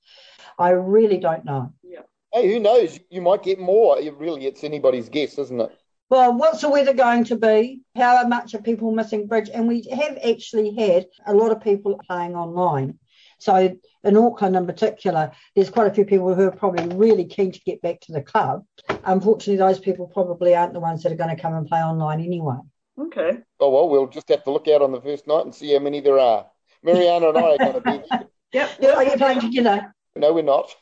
I 0.59 0.69
really 0.71 1.17
don't 1.17 1.43
know. 1.43 1.73
Yeah. 1.83 2.01
Hey, 2.31 2.51
who 2.53 2.59
knows? 2.59 2.99
You 3.09 3.21
might 3.21 3.43
get 3.43 3.59
more. 3.59 3.97
It 3.99 4.13
really, 4.17 4.45
it's 4.45 4.63
anybody's 4.63 5.09
guess, 5.09 5.37
isn't 5.39 5.59
it? 5.59 5.71
Well, 6.09 6.35
what's 6.35 6.61
the 6.61 6.69
weather 6.69 6.93
going 6.93 7.23
to 7.25 7.35
be? 7.35 7.81
How 7.95 8.27
much 8.27 8.53
are 8.53 8.61
people 8.61 8.91
missing 8.91 9.27
bridge? 9.27 9.49
And 9.51 9.67
we 9.67 9.87
have 9.91 10.17
actually 10.17 10.75
had 10.75 11.07
a 11.25 11.33
lot 11.33 11.51
of 11.51 11.61
people 11.61 11.99
playing 12.07 12.35
online. 12.35 12.99
So 13.39 13.75
in 14.03 14.17
Auckland 14.17 14.55
in 14.55 14.65
particular, 14.65 15.31
there's 15.55 15.69
quite 15.69 15.87
a 15.87 15.93
few 15.93 16.05
people 16.05 16.33
who 16.35 16.43
are 16.43 16.51
probably 16.51 16.95
really 16.95 17.25
keen 17.25 17.51
to 17.51 17.59
get 17.61 17.81
back 17.81 18.01
to 18.01 18.11
the 18.11 18.21
club. 18.21 18.65
Unfortunately, 19.03 19.57
those 19.57 19.79
people 19.79 20.07
probably 20.07 20.55
aren't 20.55 20.73
the 20.73 20.79
ones 20.79 21.03
that 21.03 21.11
are 21.11 21.17
going 21.17 21.35
to 21.35 21.41
come 21.41 21.55
and 21.55 21.67
play 21.67 21.79
online 21.79 22.21
anyway. 22.21 22.57
Okay. 22.99 23.39
Oh, 23.59 23.71
well, 23.71 23.89
we'll 23.89 24.07
just 24.07 24.29
have 24.29 24.43
to 24.43 24.51
look 24.51 24.67
out 24.67 24.81
on 24.81 24.91
the 24.91 25.01
first 25.01 25.27
night 25.27 25.43
and 25.45 25.53
see 25.53 25.73
how 25.73 25.79
many 25.79 26.01
there 26.01 26.19
are. 26.19 26.45
Mariana 26.83 27.29
and 27.29 27.37
I 27.37 27.41
are 27.41 27.57
going 27.57 27.73
to 27.73 27.81
be 27.81 28.03
there. 28.11 28.27
Yep. 28.53 28.69
Yeah, 28.79 28.91
are 28.91 29.03
you 29.03 29.17
playing 29.17 29.41
together? 29.41 29.93
No, 30.15 30.31
we're 30.31 30.43
not. 30.43 30.73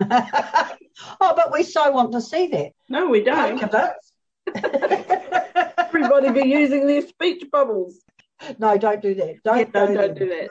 oh, 0.00 0.76
but 1.20 1.52
we 1.52 1.62
so 1.62 1.90
want 1.90 2.12
to 2.12 2.22
see 2.22 2.46
that. 2.48 2.72
No, 2.88 3.08
we 3.08 3.22
don't. 3.22 3.60
Everybody 5.78 6.30
be 6.30 6.48
using 6.48 6.86
their 6.86 7.02
speech 7.02 7.44
bubbles. 7.50 8.00
no, 8.58 8.76
don't 8.78 9.00
do 9.02 9.14
that. 9.14 9.36
Don't, 9.44 9.58
Yeah, 9.58 9.64
no, 9.74 9.86
do 9.86 9.94
don't 9.94 10.14
that. 10.14 10.18
do 10.18 10.28
that. 10.28 10.50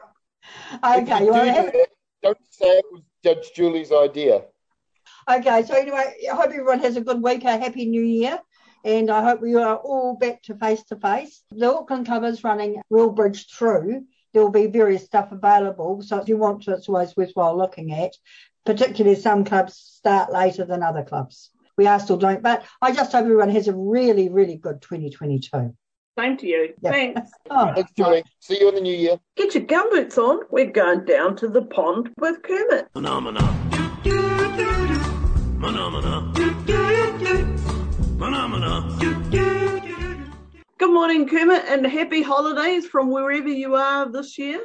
Okay, 1.01 1.25
you 1.25 1.31
well, 1.31 1.45
do 1.45 1.51
have- 1.51 1.65
that, 1.74 1.88
don't 2.24 2.38
say 2.50 2.67
it 2.67 2.86
was 2.91 3.01
Judge 3.24 3.51
Julie's 3.55 3.91
idea. 3.91 4.43
Okay, 5.29 5.63
so 5.63 5.75
anyway, 5.75 6.15
I 6.31 6.36
hope 6.36 6.45
everyone 6.45 6.79
has 6.79 6.95
a 6.98 7.01
good 7.01 7.21
week, 7.21 7.43
a 7.43 7.57
happy 7.57 7.86
new 7.86 8.01
year, 8.01 8.39
and 8.83 9.10
I 9.12 9.24
hope 9.24 9.41
we 9.41 9.55
are 9.55 9.75
all 9.77 10.15
back 10.17 10.41
to 10.43 10.55
face 10.55 10.83
to 10.86 10.95
face. 10.95 11.43
The 11.51 11.71
Auckland 11.74 12.05
Club 12.07 12.24
is 12.24 12.43
running 12.43 12.81
Real 12.89 13.12
Bridge 13.12 13.48
through. 13.51 14.05
There 14.34 14.41
will 14.41 14.49
be 14.51 14.67
various 14.67 15.04
stuff 15.06 15.32
available, 15.32 16.01
so 16.01 16.17
if 16.17 16.27
you 16.27 16.38
want 16.38 16.63
to, 16.63 16.73
it's 16.73 16.88
always 16.89 17.15
worthwhile 17.15 17.58
looking 17.58 17.93
at. 17.93 18.13
Particularly, 18.65 19.19
some 19.19 19.43
clubs 19.43 19.75
start 19.75 20.32
later 20.32 20.65
than 20.65 20.82
other 20.84 21.04
clubs. 21.04 21.51
We 21.82 21.88
are 21.88 22.00
still 22.00 22.17
doing, 22.17 22.41
but 22.41 22.63
I 22.80 22.91
just 22.91 23.12
hope 23.12 23.24
everyone 23.24 23.50
has 23.50 23.67
a 23.67 23.74
really, 23.74 24.30
really 24.30 24.56
good 24.56 24.84
2022. 24.84 25.76
Same 26.15 26.38
to 26.38 26.46
you. 26.48 26.74
Yeah. 26.80 26.91
Thanks. 26.91 27.32
Oh, 27.50 27.74
Thanks, 27.74 27.91
Julie. 27.98 28.24
See 28.39 28.60
you 28.60 28.70
in 28.70 28.76
the 28.76 28.82
new 28.82 28.96
year. 28.96 29.17
Get 29.36 29.56
your 29.56 29.63
gumboots 29.63 30.15
on. 30.20 30.41
We're 30.52 30.70
going 30.70 31.06
down 31.06 31.36
to 31.38 31.48
the 31.48 31.63
pond 31.63 32.12
with 32.20 32.44
Kermit. 32.44 32.88
Phenomena. 32.94 33.39
Phenomena. 35.60 36.32
Phenomena. 38.20 38.98
Good 40.78 40.94
morning, 40.94 41.28
Kermit, 41.28 41.63
and 41.67 41.84
happy 41.88 42.22
holidays 42.22 42.86
from 42.86 43.10
wherever 43.10 43.50
you 43.50 43.74
are 43.74 44.08
this 44.12 44.38
year. 44.38 44.62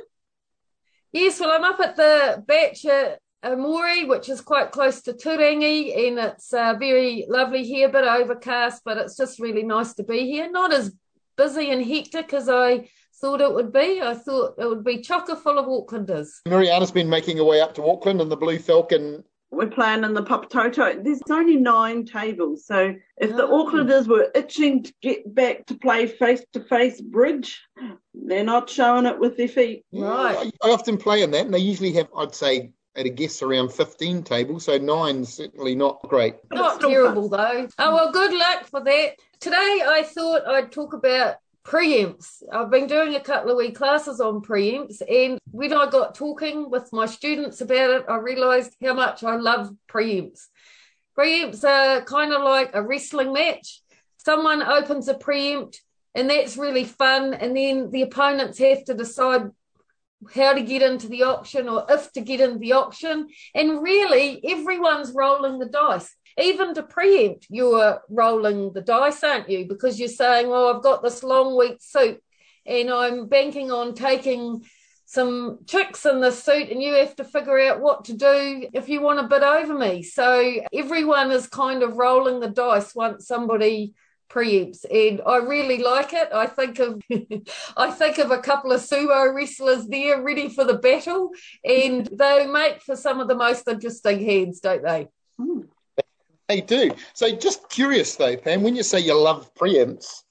Yes, 1.12 1.40
well, 1.40 1.52
I'm 1.52 1.64
up 1.64 1.80
at 1.80 1.96
the 1.96 2.44
beach 2.46 2.84
at 2.84 3.20
Omori, 3.46 4.08
which 4.08 4.28
is 4.28 4.40
quite 4.40 4.72
close 4.72 5.00
to 5.02 5.12
Turangi, 5.12 6.08
and 6.08 6.18
it's 6.18 6.52
uh, 6.52 6.74
very 6.78 7.24
lovely 7.28 7.62
here, 7.64 7.88
bit 7.88 8.04
overcast, 8.04 8.82
but 8.84 8.98
it's 8.98 9.16
just 9.16 9.38
really 9.38 9.62
nice 9.62 9.94
to 9.94 10.02
be 10.02 10.30
here. 10.30 10.50
Not 10.50 10.72
as 10.72 10.92
busy 11.36 11.70
and 11.70 11.84
hectic 11.84 12.34
as 12.34 12.48
I 12.48 12.88
thought 13.20 13.40
it 13.40 13.52
would 13.54 13.72
be. 13.72 14.00
I 14.02 14.14
thought 14.14 14.54
it 14.58 14.66
would 14.68 14.84
be 14.84 14.98
chocker 14.98 15.38
full 15.38 15.58
of 15.58 15.66
Aucklanders. 15.66 16.28
Mariana's 16.46 16.90
been 16.90 17.08
making 17.08 17.36
her 17.36 17.44
way 17.44 17.60
up 17.60 17.74
to 17.76 17.88
Auckland 17.88 18.20
and 18.20 18.30
the 18.30 18.36
Blue 18.36 18.58
Falcon. 18.58 19.22
We're 19.52 19.68
playing 19.68 20.02
in 20.02 20.12
the 20.12 20.24
Papatoto. 20.24 21.02
There's 21.04 21.22
only 21.30 21.56
nine 21.56 22.04
tables, 22.04 22.66
so 22.66 22.94
if 23.16 23.30
the 23.30 23.46
Oh. 23.46 23.64
Aucklanders 23.64 24.08
were 24.08 24.28
itching 24.34 24.82
to 24.82 24.92
get 25.02 25.32
back 25.34 25.66
to 25.66 25.74
play 25.76 26.08
face 26.08 26.42
to 26.52 26.60
face 26.64 27.00
bridge, 27.00 27.62
they're 28.12 28.42
not 28.44 28.68
showing 28.68 29.06
it 29.06 29.18
with 29.20 29.36
their 29.36 29.48
feet. 29.48 29.84
Right. 29.92 30.36
I, 30.36 30.66
I 30.66 30.72
often 30.72 30.96
play 30.96 31.22
in 31.22 31.30
that, 31.30 31.46
and 31.46 31.54
they 31.54 31.60
usually 31.60 31.92
have, 31.92 32.08
I'd 32.16 32.34
say, 32.34 32.72
at 32.96 33.06
a 33.06 33.10
guess, 33.10 33.42
around 33.42 33.72
15 33.72 34.22
tables, 34.22 34.64
so 34.64 34.78
nine's 34.78 35.34
certainly 35.34 35.74
not 35.74 36.00
great. 36.08 36.36
Not 36.50 36.80
terrible 36.80 37.28
though. 37.28 37.68
Oh 37.78 37.94
well, 37.94 38.12
good 38.12 38.32
luck 38.32 38.64
for 38.66 38.82
that. 38.82 39.16
Today 39.40 39.82
I 39.86 40.02
thought 40.02 40.46
I'd 40.46 40.72
talk 40.72 40.94
about 40.94 41.36
preempts. 41.64 42.42
I've 42.52 42.70
been 42.70 42.86
doing 42.86 43.14
a 43.14 43.20
couple 43.20 43.50
of 43.50 43.56
wee 43.56 43.72
classes 43.72 44.20
on 44.20 44.40
preempts, 44.40 45.02
and 45.08 45.38
when 45.50 45.72
I 45.72 45.90
got 45.90 46.14
talking 46.14 46.70
with 46.70 46.92
my 46.92 47.06
students 47.06 47.60
about 47.60 47.90
it, 47.90 48.04
I 48.08 48.16
realised 48.16 48.76
how 48.82 48.94
much 48.94 49.24
I 49.24 49.36
love 49.36 49.70
preempts. 49.88 50.46
Preempts 51.18 51.64
are 51.64 52.02
kind 52.02 52.32
of 52.32 52.42
like 52.42 52.70
a 52.74 52.82
wrestling 52.82 53.32
match. 53.32 53.82
Someone 54.18 54.62
opens 54.62 55.08
a 55.08 55.14
preempt, 55.14 55.82
and 56.14 56.30
that's 56.30 56.56
really 56.56 56.84
fun, 56.84 57.34
and 57.34 57.56
then 57.56 57.90
the 57.90 58.02
opponents 58.02 58.58
have 58.58 58.84
to 58.84 58.94
decide 58.94 59.50
how 60.34 60.54
to 60.54 60.62
get 60.62 60.82
into 60.82 61.08
the 61.08 61.22
auction 61.22 61.68
or 61.68 61.84
if 61.88 62.12
to 62.12 62.20
get 62.20 62.40
in 62.40 62.58
the 62.58 62.72
auction. 62.72 63.28
And 63.54 63.82
really, 63.82 64.40
everyone's 64.44 65.12
rolling 65.14 65.58
the 65.58 65.66
dice. 65.66 66.14
Even 66.38 66.74
to 66.74 66.82
preempt, 66.82 67.46
you're 67.48 68.00
rolling 68.10 68.72
the 68.72 68.82
dice, 68.82 69.24
aren't 69.24 69.48
you? 69.48 69.66
Because 69.66 69.98
you're 69.98 70.08
saying, 70.08 70.48
well, 70.48 70.74
I've 70.74 70.82
got 70.82 71.02
this 71.02 71.22
long 71.22 71.56
wheat 71.56 71.82
suit 71.82 72.22
and 72.66 72.90
I'm 72.90 73.26
banking 73.28 73.70
on 73.70 73.94
taking 73.94 74.62
some 75.06 75.60
chicks 75.66 76.04
in 76.04 76.20
the 76.20 76.32
suit 76.32 76.68
and 76.68 76.82
you 76.82 76.94
have 76.94 77.14
to 77.16 77.24
figure 77.24 77.58
out 77.60 77.80
what 77.80 78.04
to 78.06 78.12
do 78.12 78.68
if 78.74 78.88
you 78.88 79.00
want 79.00 79.20
to 79.20 79.28
bid 79.28 79.42
over 79.42 79.72
me. 79.72 80.02
So 80.02 80.60
everyone 80.72 81.30
is 81.30 81.46
kind 81.46 81.82
of 81.82 81.96
rolling 81.96 82.40
the 82.40 82.48
dice 82.50 82.94
once 82.94 83.26
somebody 83.26 83.94
preempts 84.28 84.84
and 84.90 85.20
I 85.26 85.36
really 85.36 85.78
like 85.78 86.12
it. 86.12 86.28
I 86.32 86.46
think 86.46 86.78
of 86.78 87.00
I 87.76 87.90
think 87.90 88.18
of 88.18 88.30
a 88.30 88.38
couple 88.38 88.72
of 88.72 88.80
sumo 88.80 89.34
wrestlers 89.34 89.86
there 89.86 90.22
ready 90.22 90.48
for 90.48 90.64
the 90.64 90.78
battle 90.78 91.30
and 91.64 92.06
they 92.06 92.46
make 92.46 92.82
for 92.82 92.96
some 92.96 93.20
of 93.20 93.28
the 93.28 93.34
most 93.34 93.66
interesting 93.68 94.24
hands, 94.24 94.60
don't 94.60 94.82
they? 94.82 95.08
Hmm. 95.38 95.60
They 96.48 96.60
do. 96.60 96.92
So 97.14 97.34
just 97.34 97.68
curious 97.68 98.16
though, 98.16 98.36
Pam, 98.36 98.62
when 98.62 98.76
you 98.76 98.82
say 98.82 99.00
you 99.00 99.14
love 99.14 99.52
preempts, 99.54 100.22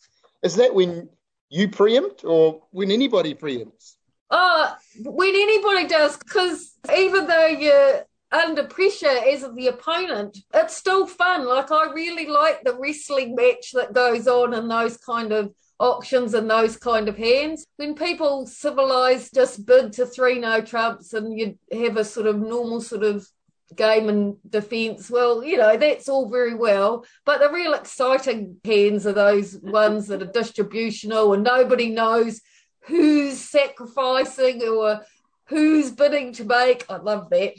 is 0.43 0.55
that 0.55 0.73
when 0.73 1.10
you 1.49 1.69
preempt 1.69 2.23
or 2.23 2.62
when 2.71 2.91
anybody 2.91 3.34
preempts? 3.34 3.95
Oh, 4.29 4.75
when 5.03 5.29
anybody 5.29 5.88
does, 5.88 6.17
because 6.17 6.73
even 6.95 7.27
though 7.27 7.45
you're 7.45 8.05
under 8.36 8.63
pressure 8.63 9.08
as 9.08 9.45
the 9.56 9.67
opponent, 9.67 10.38
it's 10.54 10.76
still 10.76 11.08
fun. 11.08 11.45
Like 11.45 11.71
I 11.71 11.91
really 11.93 12.28
like 12.28 12.63
the 12.63 12.76
wrestling 12.76 13.36
match 13.36 13.71
that 13.74 13.93
goes 13.93 14.28
on 14.28 14.54
in 14.54 14.67
those 14.67 14.98
kind 14.98 15.32
of 15.32 15.54
auctions 15.80 16.34
and 16.34 16.50
those 16.50 16.78
kind 16.78 17.08
of 17.10 17.17
hands. 17.17 17.65
When 17.78 17.95
people 17.95 18.48
civilized 18.48 19.34
just 19.34 19.65
bid 19.65 19.93
to 19.93 20.06
three 20.06 20.39
no 20.39 20.62
trumps 20.62 21.13
and 21.13 21.38
you'd 21.38 21.58
have 21.71 21.98
a 21.98 22.06
sort 22.06 22.28
of 22.28 22.39
normal 22.39 22.82
sort 22.82 23.04
of 23.04 23.28
game 23.76 24.10
and 24.10 24.36
defense, 24.50 25.10
well, 25.10 25.43
you 25.43 25.58
know, 25.58 25.76
that's 25.78 26.08
all 26.08 26.30
very 26.30 26.56
well. 26.56 27.06
But 27.26 27.39
the 27.39 27.50
real 27.50 27.74
exciting 27.74 28.58
hands 28.63 29.06
are 29.06 29.13
those 29.13 29.58
ones 29.58 30.08
that 30.08 30.21
are 30.21 30.32
distributional 30.32 31.34
and 31.34 31.43
nobody 31.43 31.89
knows 31.89 32.41
who's 32.88 33.39
sacrificing 33.39 34.62
or 34.63 35.02
who's 35.47 35.91
bidding 35.91 36.34
to 36.34 36.43
make. 36.43 36.86
I 36.89 36.97
love 36.97 37.29
that. 37.29 37.53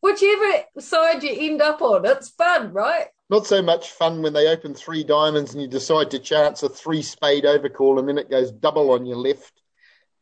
Whichever 0.00 0.64
side 0.78 1.22
you 1.22 1.50
end 1.50 1.62
up 1.62 1.80
on, 1.82 2.04
it's 2.04 2.30
fun, 2.30 2.72
right? 2.72 3.06
Not 3.28 3.46
so 3.46 3.60
much 3.62 3.90
fun 3.90 4.22
when 4.22 4.32
they 4.32 4.48
open 4.48 4.74
three 4.74 5.02
diamonds 5.02 5.52
and 5.52 5.62
you 5.62 5.68
decide 5.68 6.10
to 6.12 6.18
chance 6.18 6.62
a 6.62 6.68
three 6.68 7.02
spade 7.02 7.44
overcall 7.44 7.98
and 7.98 8.08
then 8.08 8.18
it 8.18 8.30
goes 8.30 8.52
double 8.52 8.90
on 8.92 9.06
your 9.06 9.16
left. 9.16 9.52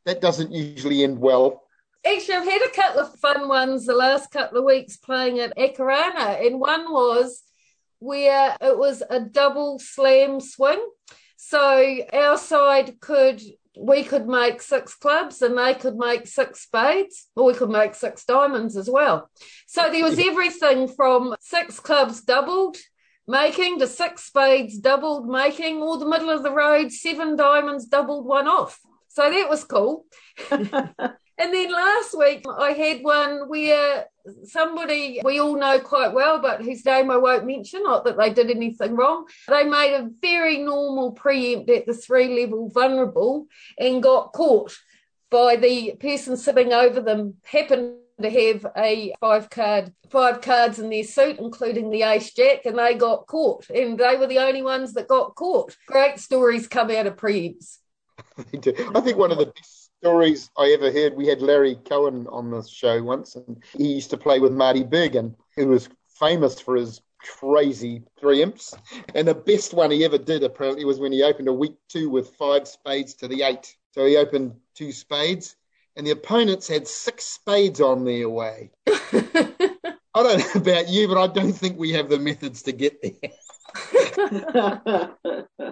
That 0.06 0.20
doesn't 0.20 0.52
usually 0.52 1.02
end 1.02 1.18
well. 1.18 1.62
Actually, 2.06 2.34
I've 2.34 2.44
had 2.44 2.62
a 2.62 2.74
couple 2.74 3.00
of 3.00 3.18
fun 3.18 3.48
ones 3.48 3.86
the 3.86 3.94
last 3.94 4.30
couple 4.30 4.58
of 4.58 4.64
weeks 4.64 4.98
playing 4.98 5.38
at 5.38 5.56
Akarana, 5.56 6.46
and 6.46 6.60
one 6.60 6.92
was 6.92 7.42
where 7.98 8.54
it 8.60 8.76
was 8.76 9.02
a 9.08 9.20
double 9.20 9.78
slam 9.78 10.38
swing. 10.40 10.86
So 11.36 11.98
our 12.12 12.36
side 12.36 13.00
could 13.00 13.40
we 13.76 14.04
could 14.04 14.26
make 14.26 14.62
six 14.62 14.94
clubs 14.94 15.42
and 15.42 15.58
they 15.58 15.74
could 15.74 15.96
make 15.96 16.26
six 16.26 16.62
spades, 16.62 17.28
or 17.34 17.46
we 17.46 17.54
could 17.54 17.70
make 17.70 17.94
six 17.94 18.24
diamonds 18.24 18.76
as 18.76 18.88
well. 18.88 19.30
So 19.66 19.90
there 19.90 20.04
was 20.04 20.18
everything 20.18 20.88
from 20.88 21.34
six 21.40 21.80
clubs 21.80 22.20
doubled 22.20 22.76
making 23.26 23.78
to 23.78 23.86
six 23.86 24.24
spades 24.24 24.78
doubled 24.78 25.28
making, 25.28 25.82
or 25.82 25.98
the 25.98 26.08
middle 26.08 26.30
of 26.30 26.42
the 26.42 26.52
road, 26.52 26.92
seven 26.92 27.36
diamonds 27.36 27.86
doubled 27.86 28.26
one 28.26 28.46
off. 28.46 28.78
So 29.08 29.30
that 29.30 29.48
was 29.48 29.64
cool. 29.64 30.06
And 31.38 31.52
then 31.52 31.72
last 31.72 32.16
week, 32.16 32.44
I 32.48 32.70
had 32.70 33.02
one 33.02 33.48
where 33.48 34.06
somebody 34.44 35.20
we 35.24 35.40
all 35.40 35.56
know 35.56 35.80
quite 35.80 36.12
well, 36.12 36.38
but 36.40 36.62
whose 36.62 36.84
name 36.84 37.10
I 37.10 37.16
won't 37.16 37.46
mention, 37.46 37.82
not 37.82 38.04
that 38.04 38.16
they 38.16 38.30
did 38.30 38.50
anything 38.50 38.94
wrong. 38.94 39.26
They 39.48 39.64
made 39.64 39.94
a 39.94 40.10
very 40.20 40.58
normal 40.58 41.12
preempt 41.12 41.70
at 41.70 41.86
the 41.86 41.94
three 41.94 42.40
level 42.40 42.68
vulnerable 42.68 43.46
and 43.78 44.02
got 44.02 44.32
caught 44.32 44.76
by 45.30 45.56
the 45.56 45.96
person 45.98 46.36
sitting 46.36 46.72
over 46.72 47.00
them, 47.00 47.34
happened 47.44 47.96
to 48.22 48.30
have 48.30 48.66
a 48.76 49.12
five 49.20 49.50
card 49.50 49.92
five 50.08 50.40
cards 50.40 50.78
in 50.78 50.88
their 50.88 51.02
suit 51.02 51.40
including 51.40 51.90
the 51.90 52.02
ace 52.02 52.32
jack 52.32 52.64
and 52.64 52.78
they 52.78 52.94
got 52.94 53.26
caught. 53.26 53.68
And 53.70 53.98
they 53.98 54.16
were 54.16 54.28
the 54.28 54.38
only 54.38 54.62
ones 54.62 54.92
that 54.92 55.08
got 55.08 55.34
caught. 55.34 55.76
Great 55.88 56.20
stories 56.20 56.68
come 56.68 56.92
out 56.92 57.08
of 57.08 57.16
preempts. 57.16 57.78
I 58.38 59.00
think 59.00 59.16
one 59.16 59.32
of 59.32 59.38
the 59.38 59.46
best 59.46 59.83
stories 60.04 60.50
I 60.58 60.70
ever 60.72 60.92
heard. 60.92 61.16
We 61.16 61.26
had 61.26 61.40
Larry 61.40 61.76
Cohen 61.76 62.26
on 62.26 62.50
the 62.50 62.62
show 62.62 63.02
once, 63.02 63.36
and 63.36 63.64
he 63.74 63.94
used 63.94 64.10
to 64.10 64.18
play 64.18 64.38
with 64.38 64.52
Marty 64.52 64.84
Bergen, 64.84 65.34
who 65.56 65.68
was 65.68 65.88
famous 66.20 66.60
for 66.60 66.76
his 66.76 67.00
crazy 67.20 68.02
preempts. 68.22 68.74
And 69.14 69.26
the 69.26 69.34
best 69.34 69.72
one 69.72 69.90
he 69.90 70.04
ever 70.04 70.18
did, 70.18 70.42
apparently, 70.42 70.84
was 70.84 71.00
when 71.00 71.10
he 71.10 71.22
opened 71.22 71.48
a 71.48 71.54
weak 71.54 71.76
two 71.88 72.10
with 72.10 72.36
five 72.36 72.68
spades 72.68 73.14
to 73.14 73.28
the 73.28 73.44
eight. 73.44 73.74
So 73.92 74.04
he 74.04 74.18
opened 74.18 74.52
two 74.74 74.92
spades, 74.92 75.56
and 75.96 76.06
the 76.06 76.10
opponents 76.10 76.68
had 76.68 76.86
six 76.86 77.24
spades 77.24 77.80
on 77.80 78.04
their 78.04 78.28
way. 78.28 78.72
I 78.86 80.22
don't 80.22 80.38
know 80.38 80.60
about 80.60 80.90
you, 80.90 81.08
but 81.08 81.16
I 81.16 81.28
don't 81.28 81.54
think 81.54 81.78
we 81.78 81.92
have 81.92 82.10
the 82.10 82.18
methods 82.18 82.60
to 82.64 82.72
get 82.72 83.00
there. 83.00 83.12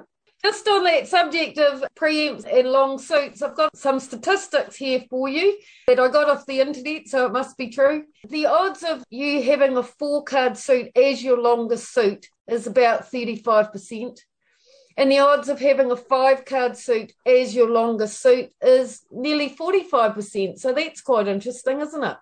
Just 0.44 0.66
on 0.66 0.83
that 0.85 1.07
subject 1.07 1.59
of 1.59 1.85
preempts 1.94 2.44
and 2.52 2.68
long 2.68 2.98
suits, 2.98 3.42
I've 3.42 3.57
got 3.57 3.76
some 3.76 4.00
statistics 4.00 4.74
here 4.74 5.05
for 5.09 5.28
you 5.28 5.57
that 5.87 6.00
I 6.00 6.09
got 6.09 6.28
off 6.28 6.46
the 6.46 6.61
internet, 6.61 7.07
so 7.07 7.26
it 7.26 7.33
must 7.33 7.57
be 7.57 7.68
true. 7.68 8.05
The 8.28 8.46
odds 8.46 8.83
of 8.83 9.05
you 9.09 9.42
having 9.42 9.76
a 9.76 9.85
four 9.85 10.24
card 10.24 10.57
suit 10.57 10.90
as 10.96 11.22
your 11.22 11.38
longest 11.38 11.94
suit 11.94 12.26
is 12.48 12.66
about 12.66 13.11
35%. 13.11 14.18
And 14.96 15.11
the 15.11 15.20
odds 15.20 15.48
of 15.48 15.61
having 15.61 15.92
a 15.92 15.96
five 15.96 16.44
card 16.44 16.76
suit 16.76 17.12
as 17.24 17.55
your 17.55 17.70
longest 17.70 18.20
suit 18.20 18.50
is 18.61 19.02
nearly 19.12 19.48
45%. 19.48 20.59
So 20.59 20.72
that's 20.72 21.00
quite 21.02 21.28
interesting, 21.28 21.81
isn't 21.81 22.02
it? 22.02 22.16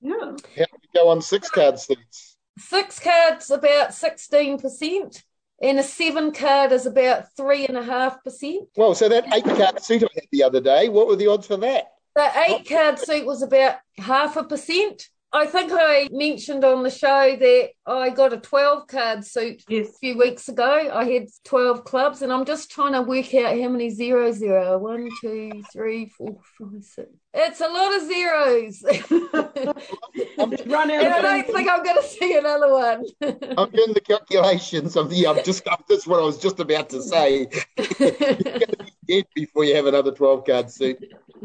Yeah. 0.00 0.14
How 0.20 0.34
do 0.34 0.56
you 0.56 0.66
go 0.94 1.08
on 1.08 1.20
six 1.20 1.50
card 1.50 1.78
suits? 1.78 2.36
Six 2.58 2.98
cards, 2.98 3.50
about 3.50 3.90
16% 3.90 5.22
and 5.60 5.78
a 5.78 5.82
seven 5.82 6.32
card 6.32 6.72
is 6.72 6.86
about 6.86 7.34
three 7.36 7.66
and 7.66 7.76
a 7.76 7.82
half 7.82 8.22
percent. 8.22 8.68
Well, 8.76 8.94
so 8.94 9.08
that 9.08 9.32
eight 9.34 9.44
card 9.44 9.82
suit 9.82 10.04
I 10.04 10.08
had 10.14 10.24
the 10.30 10.42
other 10.42 10.60
day, 10.60 10.88
what 10.88 11.06
were 11.06 11.16
the 11.16 11.26
odds 11.26 11.46
for 11.46 11.56
that? 11.58 11.92
The 12.14 12.30
eight 12.48 12.68
card 12.68 12.98
suit 12.98 13.26
was 13.26 13.42
about 13.42 13.76
half 13.96 14.36
a 14.36 14.44
percent. 14.44 15.08
I 15.30 15.44
think 15.44 15.70
I 15.74 16.08
mentioned 16.10 16.64
on 16.64 16.82
the 16.82 16.90
show 16.90 17.36
that 17.36 17.68
I 17.86 18.08
got 18.08 18.32
a 18.32 18.38
12 18.38 18.86
card 18.86 19.24
suit 19.24 19.62
yes. 19.68 19.88
a 19.88 19.92
few 19.98 20.16
weeks 20.16 20.48
ago. 20.48 20.90
I 20.90 21.04
had 21.04 21.28
12 21.44 21.84
clubs, 21.84 22.22
and 22.22 22.32
I'm 22.32 22.46
just 22.46 22.70
trying 22.70 22.94
to 22.94 23.02
work 23.02 23.34
out 23.34 23.58
how 23.60 23.68
many 23.68 23.90
zeros 23.90 24.40
there 24.40 24.58
are. 24.58 24.78
One, 24.78 25.10
two, 25.20 25.62
three, 25.70 26.06
four, 26.06 26.38
five, 26.58 26.82
six. 26.82 27.08
It's 27.34 27.60
a 27.60 27.68
lot 27.68 27.94
of 27.94 28.02
zeros. 28.06 28.82
Run 30.66 30.90
out 30.90 31.04
and 31.04 31.14
I 31.14 31.20
don't 31.20 31.46
think 31.46 31.68
I'm 31.68 31.84
going 31.84 31.96
to 31.96 32.08
see 32.08 32.38
another 32.38 32.72
one. 32.72 33.04
I'm 33.58 33.70
doing 33.70 33.92
the 33.92 34.00
calculations 34.00 34.96
of 34.96 35.10
the. 35.10 35.26
I'm 35.26 35.44
just. 35.44 35.62
That's 35.88 36.06
what 36.06 36.20
I 36.20 36.24
was 36.24 36.38
just 36.38 36.58
about 36.58 36.88
to 36.90 37.02
say. 37.02 37.48
You're 39.08 39.22
going 39.22 39.24
to 39.24 39.28
be 39.34 39.42
dead 39.42 39.46
before 39.46 39.64
you 39.64 39.74
have 39.74 39.86
another 39.86 40.12
12 40.12 40.44
card 40.44 40.70
suit. 40.70 40.98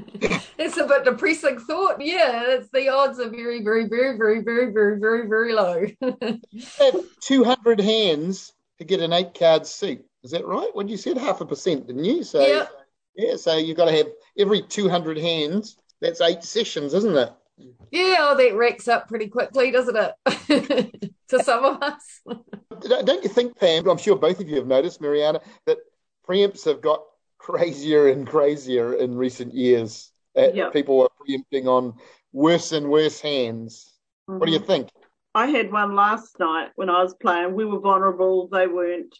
it's 0.57 0.77
a 0.77 0.85
bit 0.85 1.05
depressing 1.05 1.59
thought. 1.59 2.01
Yeah, 2.01 2.43
it's 2.47 2.69
the 2.69 2.89
odds 2.89 3.19
are 3.19 3.29
very, 3.29 3.63
very, 3.63 3.87
very, 3.87 4.17
very, 4.17 4.41
very, 4.41 4.71
very, 4.71 4.99
very, 4.99 5.27
very 5.27 5.53
low. 5.53 5.85
have 6.79 6.95
200 7.21 7.79
hands 7.79 8.53
to 8.79 8.85
get 8.85 9.01
an 9.01 9.13
eight 9.13 9.33
card 9.37 9.65
suit. 9.65 10.05
Is 10.23 10.31
that 10.31 10.45
right? 10.45 10.69
What 10.73 10.89
you 10.89 10.97
said 10.97 11.17
half 11.17 11.41
a 11.41 11.45
percent, 11.45 11.87
didn't 11.87 12.05
you? 12.05 12.23
So 12.23 12.45
yeah, 12.45 12.65
yeah. 13.15 13.35
So 13.35 13.57
you've 13.57 13.77
got 13.77 13.85
to 13.85 13.97
have 13.97 14.07
every 14.37 14.61
200 14.61 15.17
hands. 15.17 15.77
That's 16.01 16.21
eight 16.21 16.43
sessions, 16.43 16.93
isn't 16.93 17.15
it? 17.15 17.31
Yeah, 17.91 18.17
oh, 18.19 18.35
that 18.37 18.55
racks 18.55 18.87
up 18.87 19.07
pretty 19.07 19.27
quickly, 19.27 19.71
doesn't 19.71 19.95
it? 19.95 21.09
to 21.29 21.43
some 21.43 21.63
of 21.63 21.81
us. 21.83 22.21
Don't 23.05 23.23
you 23.23 23.29
think, 23.29 23.57
Pam? 23.59 23.87
I'm 23.87 23.97
sure 23.97 24.15
both 24.15 24.39
of 24.39 24.49
you 24.49 24.55
have 24.55 24.67
noticed, 24.67 24.99
Mariana, 24.99 25.39
that 25.65 25.77
preempts 26.27 26.65
have 26.65 26.81
got 26.81 27.03
crazier 27.43 28.07
and 28.07 28.25
crazier 28.25 28.93
in 28.93 29.15
recent 29.15 29.53
years. 29.53 30.11
Yeah. 30.35 30.69
People 30.69 31.01
are 31.01 31.09
preempting 31.19 31.67
on 31.67 31.93
worse 32.31 32.71
and 32.71 32.89
worse 32.89 33.19
hands. 33.19 33.93
Mm-hmm. 34.29 34.39
What 34.39 34.45
do 34.47 34.53
you 34.53 34.59
think? 34.59 34.89
I 35.35 35.47
had 35.47 35.71
one 35.71 35.93
last 35.93 36.39
night 36.39 36.69
when 36.75 36.89
I 36.89 37.03
was 37.03 37.13
playing. 37.15 37.53
We 37.53 37.65
were 37.65 37.79
vulnerable, 37.79 38.47
they 38.47 38.67
weren't. 38.67 39.13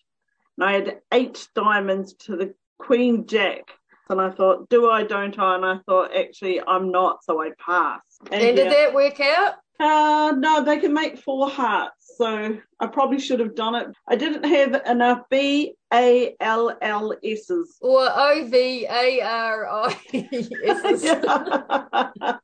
And 0.58 0.70
I 0.70 0.72
had 0.74 1.00
eight 1.12 1.48
diamonds 1.54 2.14
to 2.26 2.38
the 2.38 2.56
Queen 2.80 3.28
Jack. 3.28 3.64
And 4.10 4.22
I 4.22 4.30
thought, 4.30 4.70
do 4.70 4.90
I, 4.90 5.04
don't 5.04 5.38
I? 5.38 5.56
And 5.56 5.66
I 5.66 5.80
thought, 5.86 6.16
actually, 6.16 6.62
I'm 6.62 6.92
not, 6.92 7.24
so 7.24 7.42
I 7.42 7.52
passed. 7.60 8.22
And, 8.32 8.42
and 8.42 8.56
did 8.56 8.66
yeah, 8.66 8.74
that 8.74 8.94
work 8.94 9.20
out? 9.20 9.56
Uh, 9.80 10.34
no, 10.38 10.64
they 10.64 10.80
can 10.80 10.94
make 10.94 11.18
four 11.18 11.50
hearts. 11.50 12.14
So 12.18 12.58
I 12.80 12.88
probably 12.88 13.20
should 13.20 13.40
have 13.40 13.56
done 13.56 13.76
it. 13.76 13.88
I 14.08 14.16
didn't 14.16 14.46
have 14.46 14.82
enough 14.86 15.22
B 15.30 15.74
A 15.94 16.36
L 16.40 16.78
L 16.82 17.14
S's. 17.24 17.78
Or 17.82 18.08
O 18.08 18.48
V 18.48 18.86
A 18.90 19.22
R 19.22 19.68
I 19.68 19.98
S's. 20.14 21.02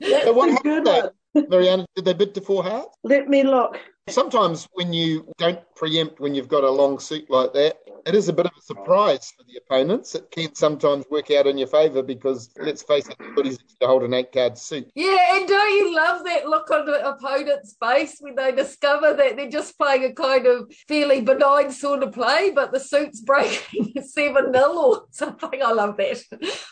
That's 0.00 0.24
So 0.24 0.32
what 0.32 0.48
a 0.48 0.52
happened 0.52 0.62
good 0.62 0.86
one. 0.86 1.10
Mariana, 1.34 1.86
did 1.94 2.04
they 2.04 2.12
bid 2.12 2.34
to 2.34 2.40
four 2.40 2.62
hearts? 2.62 2.96
Let 3.04 3.28
me 3.28 3.42
look. 3.42 3.78
Sometimes 4.08 4.68
when 4.72 4.92
you 4.92 5.32
don't 5.38 5.60
preempt 5.76 6.18
when 6.18 6.34
you've 6.34 6.48
got 6.48 6.64
a 6.64 6.70
long 6.70 6.98
suit 6.98 7.30
like 7.30 7.52
that, 7.52 7.78
it 8.04 8.16
is 8.16 8.28
a 8.28 8.32
bit 8.32 8.46
of 8.46 8.52
a 8.58 8.60
surprise 8.60 9.32
for 9.36 9.44
the 9.44 9.58
opponents. 9.58 10.16
It 10.16 10.28
can 10.32 10.52
sometimes 10.56 11.04
work 11.08 11.30
out 11.30 11.46
in 11.46 11.56
your 11.56 11.68
favour 11.68 12.02
because, 12.02 12.50
let's 12.56 12.82
face 12.82 13.08
it, 13.08 13.16
nobody's 13.20 13.58
to 13.58 13.86
hold 13.86 14.02
an 14.02 14.12
eight 14.12 14.32
card 14.32 14.58
suit. 14.58 14.90
Yeah, 14.96 15.36
and 15.36 15.46
don't 15.46 15.70
you 15.70 15.94
love 15.94 16.24
that 16.24 16.48
look 16.48 16.68
on 16.72 16.86
the 16.86 17.08
opponent's 17.08 17.76
face 17.80 18.16
when 18.18 18.34
they 18.34 18.50
discover 18.50 19.14
that 19.14 19.36
they're 19.36 19.48
just 19.48 19.78
playing 19.78 20.04
a 20.04 20.12
kind 20.12 20.46
of 20.46 20.72
fairly 20.88 21.20
benign 21.20 21.70
sort 21.70 22.02
of 22.02 22.12
play, 22.12 22.50
but 22.52 22.72
the 22.72 22.80
suit's 22.80 23.20
breaking 23.20 23.94
7 24.02 24.52
0 24.52 24.64
or 24.72 25.04
something? 25.10 25.62
I 25.62 25.70
love 25.72 25.96
that. 25.98 26.22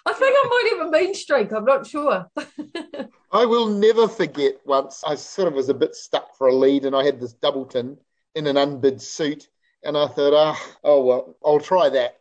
I 0.06 0.12
think 0.12 0.36
I 0.36 0.48
might 0.48 0.78
have 0.78 0.88
a 0.88 0.90
mean 0.90 1.14
streak, 1.14 1.52
I'm 1.52 1.64
not 1.64 1.86
sure. 1.86 2.26
I 3.32 3.46
will 3.46 3.68
never 3.68 4.08
forget 4.08 4.54
once 4.64 5.04
I 5.06 5.14
sort 5.14 5.48
of 5.48 5.54
was 5.54 5.68
a 5.68 5.74
bit 5.74 5.94
stuck 5.94 6.36
for 6.36 6.48
a 6.48 6.54
lead 6.54 6.84
and 6.84 6.96
I 6.96 7.04
had 7.04 7.20
this 7.20 7.34
doubleton 7.34 7.96
in 8.34 8.46
an 8.46 8.56
unbid 8.56 9.00
suit. 9.00 9.48
And 9.84 9.96
I 9.96 10.08
thought, 10.08 10.34
ah, 10.34 10.60
oh, 10.84 11.04
well, 11.04 11.36
I'll 11.44 11.60
try 11.60 11.88
that. 11.90 12.18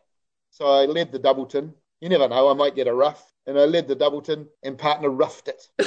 So 0.50 0.66
I 0.66 0.86
led 0.86 1.12
the 1.12 1.18
doubleton. 1.18 1.74
You 2.00 2.08
never 2.08 2.28
know, 2.28 2.48
I 2.48 2.54
might 2.54 2.76
get 2.76 2.86
a 2.86 2.94
ruff. 2.94 3.32
And 3.46 3.58
I 3.58 3.64
led 3.64 3.88
the 3.88 3.96
doubleton 3.96 4.46
and 4.62 4.78
partner 4.78 5.10
ruffed 5.10 5.48
it. 5.48 5.68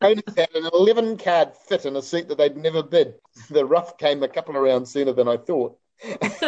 Opponents 0.00 0.36
had 0.36 0.54
an 0.54 0.68
11 0.72 1.16
card 1.16 1.56
fit 1.56 1.86
in 1.86 1.96
a 1.96 2.02
suit 2.02 2.28
that 2.28 2.38
they'd 2.38 2.56
never 2.56 2.82
bid. 2.82 3.14
The 3.50 3.64
ruff 3.64 3.96
came 3.96 4.22
a 4.22 4.28
couple 4.28 4.56
of 4.56 4.62
rounds 4.62 4.92
sooner 4.92 5.12
than 5.12 5.26
I 5.26 5.38
thought. 5.38 5.78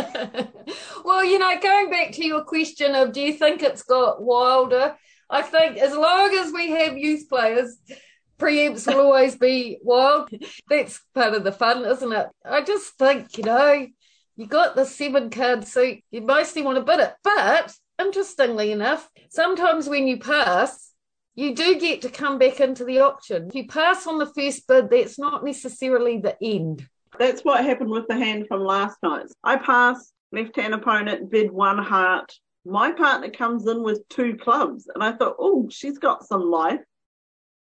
well, 1.04 1.24
you 1.24 1.38
know, 1.38 1.58
going 1.60 1.90
back 1.90 2.12
to 2.12 2.24
your 2.24 2.44
question 2.44 2.94
of 2.94 3.12
do 3.12 3.20
you 3.20 3.32
think 3.32 3.62
it's 3.62 3.82
got 3.82 4.22
wilder? 4.22 4.96
I 5.30 5.42
think 5.42 5.78
as 5.78 5.94
long 5.94 6.34
as 6.34 6.52
we 6.52 6.70
have 6.70 6.98
youth 6.98 7.28
players, 7.28 7.76
preempts 8.38 8.86
will 8.86 9.00
always 9.00 9.36
be 9.36 9.78
wild. 9.82 10.30
That's 10.68 11.00
part 11.14 11.34
of 11.34 11.44
the 11.44 11.52
fun, 11.52 11.84
isn't 11.84 12.12
it? 12.12 12.26
I 12.44 12.62
just 12.62 12.94
think, 12.98 13.38
you 13.38 13.44
know, 13.44 13.86
you 14.36 14.46
got 14.46 14.74
the 14.74 14.84
seven 14.84 15.30
card 15.30 15.66
suit, 15.66 15.98
you 16.10 16.22
mostly 16.22 16.62
want 16.62 16.78
to 16.78 16.82
bid 16.82 17.00
it. 17.00 17.12
But 17.22 17.74
interestingly 18.00 18.72
enough, 18.72 19.08
sometimes 19.28 19.88
when 19.88 20.08
you 20.08 20.18
pass, 20.18 20.92
you 21.34 21.54
do 21.54 21.78
get 21.78 22.02
to 22.02 22.10
come 22.10 22.38
back 22.38 22.60
into 22.60 22.84
the 22.84 23.00
auction. 23.00 23.48
If 23.48 23.54
you 23.54 23.68
pass 23.68 24.06
on 24.06 24.18
the 24.18 24.26
first 24.26 24.66
bid, 24.66 24.90
that's 24.90 25.18
not 25.18 25.44
necessarily 25.44 26.18
the 26.18 26.36
end. 26.42 26.86
That's 27.18 27.42
what 27.42 27.64
happened 27.64 27.90
with 27.90 28.08
the 28.08 28.16
hand 28.16 28.46
from 28.48 28.64
last 28.64 28.96
night. 29.02 29.26
I 29.44 29.56
passed, 29.56 30.12
left 30.32 30.56
hand 30.56 30.74
opponent 30.74 31.30
bid 31.30 31.50
one 31.50 31.78
heart. 31.78 32.32
My 32.70 32.92
partner 32.92 33.30
comes 33.30 33.66
in 33.66 33.83
with 33.83 34.09
two 34.09 34.37
clubs, 34.37 34.88
and 34.94 35.02
I 35.02 35.12
thought, 35.12 35.37
oh, 35.38 35.68
she's 35.70 35.98
got 35.98 36.24
some 36.24 36.50
life. 36.50 36.80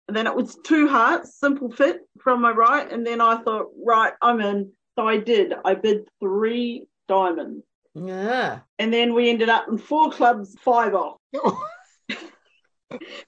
And 0.08 0.18
then 0.18 0.28
it 0.28 0.36
was 0.36 0.58
two 0.66 0.90
hearts, 0.90 1.40
simple 1.40 1.72
fit 1.72 2.02
from 2.20 2.42
my 2.42 2.52
right. 2.52 2.92
And 2.92 3.08
then 3.08 3.22
I 3.22 3.42
thought, 3.42 3.68
right, 3.86 4.14
I'm 4.22 4.42
in. 4.42 4.74
So 4.96 5.08
I 5.08 5.18
did. 5.18 5.54
I 5.64 5.76
bid 5.76 6.10
three 6.20 6.88
diamonds. 7.08 7.64
Yeah. 7.94 8.60
And 8.78 8.94
then 8.94 9.14
we 9.14 9.30
ended 9.30 9.48
up 9.48 9.68
in 9.70 9.78
four 9.78 10.12
clubs, 10.12 10.58
five 10.62 10.94
off. 10.94 11.18
so 11.34 11.48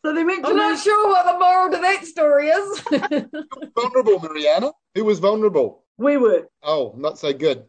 they 0.03 0.23
mentioned 0.23 0.45
I'm 0.47 0.57
not 0.57 0.79
sure 0.79 1.07
what 1.07 1.25
the 1.25 1.39
moral 1.39 1.71
to 1.71 1.77
that 1.77 2.05
story 2.05 2.47
is. 2.47 2.79
vulnerable, 3.75 4.19
Mariana. 4.19 4.71
Who 4.95 5.05
was 5.05 5.19
vulnerable? 5.19 5.83
we 5.97 6.17
were. 6.17 6.47
Oh, 6.61 6.93
not 6.97 7.17
so 7.17 7.33
good. 7.33 7.65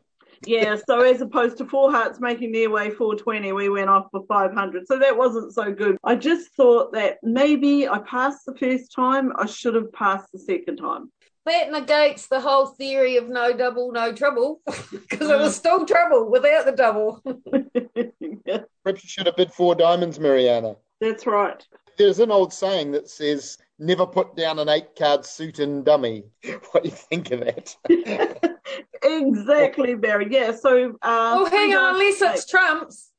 Yeah, 0.46 0.76
so 0.88 1.00
as 1.00 1.20
opposed 1.20 1.59
to 1.59 1.64
four 1.66 1.90
hearts 1.90 2.20
making 2.20 2.52
their 2.52 2.70
way 2.70 2.90
420, 2.90 3.52
we 3.52 3.68
went 3.68 3.90
off 3.90 4.07
for 4.11 4.24
500. 4.26 4.87
So 4.87 4.98
that 4.98 5.16
wasn't 5.16 5.52
so 5.52 5.72
good. 5.72 5.96
I 6.04 6.16
just 6.16 6.52
thought 6.54 6.92
that 6.92 7.18
maybe 7.22 7.88
I 7.88 7.98
passed 7.98 8.46
the 8.46 8.54
first 8.57 8.92
time, 8.94 9.33
I 9.37 9.46
should 9.46 9.74
have 9.74 9.92
passed 9.92 10.30
the 10.33 10.38
second 10.38 10.76
time. 10.78 11.11
that 11.46 11.70
negates 11.70 12.26
the 12.28 12.40
whole 12.40 12.66
theory 12.66 13.16
of 13.16 13.28
no 13.28 13.52
double, 13.52 13.92
no 13.92 14.12
trouble, 14.12 14.61
because 14.66 15.28
it 15.30 15.38
was 15.38 15.54
still 15.54 15.85
trouble 15.85 16.30
without 16.30 16.64
the 16.66 16.72
double. 16.72 17.22
Yeah, 18.46 18.61
Perhaps 18.83 19.02
you 19.04 19.09
should 19.09 19.26
have 19.26 19.37
bid 19.37 19.52
four 19.52 19.74
diamonds, 19.74 20.18
Mariana. 20.20 20.76
that's 21.00 21.26
right. 21.26 21.66
There's 21.96 22.18
an 22.18 22.30
old 22.30 22.52
saying 22.52 22.92
that 22.92 23.09
says, 23.09 23.57
never 23.78 24.06
put 24.06 24.37
down 24.37 24.58
an 24.58 24.68
eight 24.68 24.96
card 24.96 25.24
suit 25.24 25.58
and 25.58 25.84
dummy. 25.84 26.24
What 26.72 26.84
do 26.84 26.88
you 26.88 26.94
think 26.94 27.30
of 27.30 27.40
that? 27.40 27.76
exactly, 29.02 29.94
Barry. 29.94 30.28
Yeah, 30.30 30.52
so. 30.52 30.90
Uh, 31.02 31.37
oh, 31.38 31.44
hang 31.46 31.74
on, 31.74 31.94
unless 31.94 32.20
it's 32.20 32.46
trumps. 32.46 33.10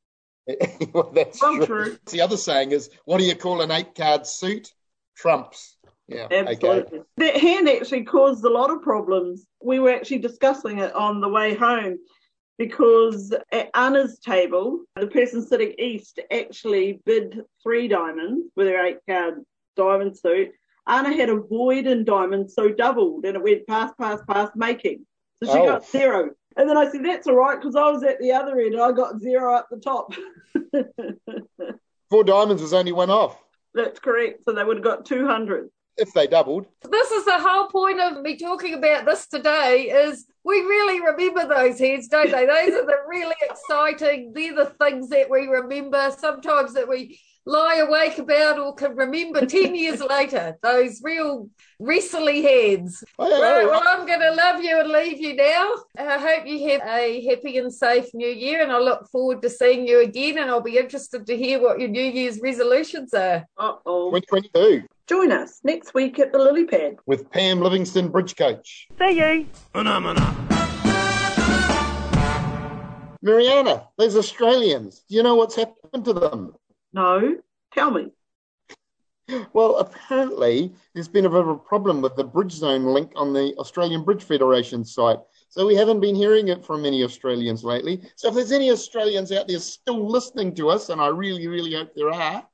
well, 0.94 1.12
that's 1.14 1.42
Well, 1.42 1.58
true. 1.58 1.66
true. 1.66 1.98
The 2.12 2.22
other 2.22 2.38
saying 2.38 2.72
is, 2.72 2.90
what 3.06 3.18
do 3.18 3.24
you 3.24 3.36
call 3.36 3.62
an 3.62 3.72
eight 3.72 3.96
card 3.96 4.28
suit? 4.28 4.72
Trumps. 5.16 5.78
Yeah. 6.08 6.26
Okay. 6.26 6.46
Absolutely. 6.52 7.02
That 7.18 7.38
hand 7.38 7.70
actually 7.70 8.04
caused 8.04 8.44
a 8.44 8.50
lot 8.50 8.70
of 8.70 8.82
problems. 8.82 9.48
We 9.64 9.80
were 9.80 9.92
actually 9.92 10.20
discussing 10.20 10.80
it 10.80 10.94
on 10.94 11.20
the 11.20 11.30
way 11.30 11.56
home 11.56 11.98
because 12.58 13.34
at 13.52 13.70
Anna's 13.74 14.20
table, 14.20 14.82
the 14.96 15.08
person 15.08 15.42
sitting 15.42 15.74
east 15.80 16.20
actually 16.32 17.00
bid 17.06 17.42
three 17.64 17.88
diamonds 17.88 18.48
with 18.56 18.68
her 18.68 18.86
eight 18.86 19.00
card 19.10 19.44
diamond 19.76 20.18
suit. 20.18 20.50
Anna 20.88 21.14
had 21.14 21.30
a 21.30 21.36
void 21.40 21.88
in 21.88 22.06
diamonds, 22.06 22.54
so 22.54 22.70
doubled, 22.70 23.26
and 23.26 23.36
it 23.36 23.44
went 23.44 23.66
past, 23.68 23.98
past, 23.98 24.26
past 24.28 24.52
making. 24.56 25.06
So 25.44 25.52
she 25.52 25.60
Oh. 25.60 25.66
got 25.66 25.86
zero. 25.86 26.30
And 26.58 26.70
then 26.70 26.78
I 26.78 26.90
said, 26.90 27.04
that's 27.04 27.28
all 27.28 27.36
right, 27.36 27.60
because 27.60 27.76
I 27.76 27.90
was 27.90 28.04
at 28.04 28.20
the 28.20 28.32
other 28.32 28.58
end 28.60 28.74
and 28.76 28.82
I 28.82 28.92
got 28.94 29.20
zero 29.20 29.58
at 29.58 29.66
the 29.70 29.78
top. 29.78 30.14
Four 32.10 32.24
diamonds 32.24 32.62
was 32.62 32.74
only 32.74 32.92
one 32.92 33.10
off. 33.10 33.42
that's 33.74 34.00
correct. 34.00 34.44
So 34.46 34.54
they 34.54 34.64
would 34.64 34.78
have 34.78 34.84
got 34.84 35.06
200. 35.06 35.70
If 35.98 36.14
they 36.14 36.28
doubled. 36.28 36.66
This 36.90 37.12
is 37.12 37.26
the 37.26 37.40
whole 37.40 37.68
point 37.68 38.00
of 38.02 38.22
me 38.22 38.38
talking 38.38 38.74
about 38.74 39.06
this 39.06 39.28
today 39.28 39.84
is 39.90 40.26
we 40.44 40.56
really 40.62 41.00
remember 41.02 41.48
those 41.48 41.80
heads, 41.80 42.08
don't 42.10 42.32
they? 42.32 42.46
Those 42.46 42.74
are 42.74 42.86
the 42.86 42.98
really 43.08 43.36
exciting, 43.42 44.32
they're 44.34 44.54
the 44.56 44.74
things 44.80 45.10
that 45.10 45.30
we 45.30 45.48
remember, 45.48 46.14
sometimes 46.18 46.74
that 46.74 46.88
we 46.88 47.20
lie 47.46 47.76
awake 47.76 48.18
about 48.18 48.60
or 48.60 48.74
can 48.74 48.96
remember 48.96 49.46
10 49.46 49.76
years 49.84 50.02
later. 50.02 50.58
Those 50.62 51.02
real 51.04 51.50
wrestly 51.80 52.42
heads. 52.42 53.04
Right, 53.20 53.30
well, 53.30 53.84
I'm 53.88 54.06
going 54.06 54.20
to 54.22 54.32
love 54.32 54.64
you 54.64 54.80
and 54.80 54.90
leave 54.90 55.20
you 55.20 55.36
now. 55.36 55.72
I 55.98 56.18
hope 56.18 56.48
you 56.48 56.70
have 56.70 56.82
a 56.88 57.26
happy 57.26 57.58
and 57.58 57.72
safe 57.74 58.14
new 58.14 58.28
year, 58.28 58.62
and 58.64 58.72
I 58.72 58.80
look 58.80 59.08
forward 59.10 59.42
to 59.44 59.50
seeing 59.50 59.88
you 59.88 60.02
again. 60.02 60.38
And 60.38 60.50
I'll 60.50 60.62
be 60.62 60.78
interested 60.78 61.26
to 61.28 61.38
hear 61.38 61.62
what 61.62 61.80
your 61.80 61.90
New 61.90 62.04
Year's 62.04 62.40
resolutions 62.42 63.14
are. 63.14 63.46
Uh 63.58 63.74
oh. 63.86 64.12
2022 64.12 64.88
Join 65.08 65.32
us 65.32 65.60
next 65.64 65.94
week 65.94 66.18
at 66.18 66.32
the 66.32 66.40
Lily 66.40 66.66
Pad. 66.66 66.98
with 67.06 67.30
Pam 67.30 67.60
Livingston, 67.60 68.08
bridge 68.10 68.36
coach. 68.36 68.88
See 68.98 69.12
you. 69.20 69.46
Mariana, 73.22 73.88
those 73.98 74.16
Australians, 74.16 75.04
do 75.10 75.16
you 75.16 75.24
know 75.24 75.36
what's 75.36 75.56
happened 75.56 76.06
to 76.06 76.14
them? 76.14 76.54
No, 76.96 77.38
tell 77.74 77.92
me. 77.92 78.10
Well, 79.52 79.80
apparently, 79.80 80.72
there's 80.94 81.10
been 81.10 81.26
a 81.26 81.30
bit 81.30 81.42
of 81.42 81.50
a 81.50 81.58
problem 81.58 82.02
with 82.02 82.16
the 82.16 82.24
Bridge 82.24 82.54
Zone 82.54 82.86
link 82.86 83.12
on 83.18 83.34
the 83.34 83.54
Australian 83.58 84.04
Bridge 84.04 84.24
Federation 84.24 84.86
site. 84.86 85.20
So 85.50 85.66
we 85.66 85.76
haven't 85.76 86.00
been 86.00 86.16
hearing 86.16 86.48
it 86.48 86.64
from 86.64 86.84
many 86.84 87.04
Australians 87.04 87.66
lately. 87.66 88.02
So 88.16 88.30
if 88.30 88.36
there's 88.36 88.54
any 88.54 88.72
Australians 88.72 89.34
out 89.34 89.50
there 89.50 89.60
still 89.60 90.10
listening 90.10 90.56
to 90.56 90.70
us, 90.70 90.88
and 90.88 91.02
I 91.02 91.08
really, 91.08 91.48
really 91.48 91.74
hope 91.74 91.94
there 91.96 92.12
are, 92.12 92.48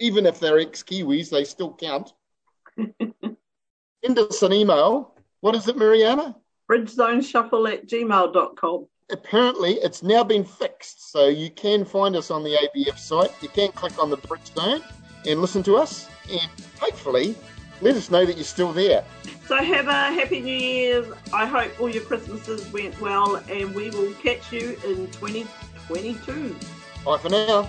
even 0.00 0.26
if 0.26 0.38
they're 0.38 0.58
ex 0.58 0.82
Kiwis, 0.82 1.30
they 1.30 1.44
still 1.44 1.72
count. 1.72 2.12
Send 2.76 4.18
us 4.18 4.42
an 4.42 4.52
email. 4.52 5.14
What 5.40 5.54
is 5.54 5.66
it, 5.66 5.78
Mariana? 5.78 6.36
Bridgezoneshuffle 6.70 7.72
at 7.72 7.86
gmail.com. 7.86 8.86
Apparently, 9.10 9.74
it's 9.74 10.02
now 10.02 10.24
been 10.24 10.44
fixed. 10.44 11.10
So 11.10 11.28
you 11.28 11.50
can 11.50 11.84
find 11.84 12.16
us 12.16 12.30
on 12.30 12.42
the 12.44 12.56
ABF 12.56 12.98
site. 12.98 13.30
You 13.42 13.48
can 13.48 13.72
click 13.72 13.98
on 14.02 14.10
the 14.10 14.16
Bridge 14.16 14.54
Zone 14.54 14.82
and 15.26 15.40
listen 15.40 15.62
to 15.64 15.76
us. 15.76 16.08
And 16.30 16.48
hopefully, 16.78 17.36
let 17.80 17.96
us 17.96 18.10
know 18.10 18.24
that 18.24 18.36
you're 18.36 18.44
still 18.44 18.72
there. 18.72 19.04
So 19.46 19.56
have 19.56 19.88
a 19.88 20.12
happy 20.12 20.40
New 20.40 20.56
Year's. 20.56 21.06
I 21.32 21.46
hope 21.46 21.80
all 21.80 21.88
your 21.88 22.04
Christmases 22.04 22.72
went 22.72 22.98
well, 23.00 23.36
and 23.50 23.74
we 23.74 23.90
will 23.90 24.12
catch 24.14 24.52
you 24.52 24.78
in 24.84 25.10
2022. 25.10 26.56
Bye 27.04 27.18
for 27.18 27.28
now. 27.28 27.68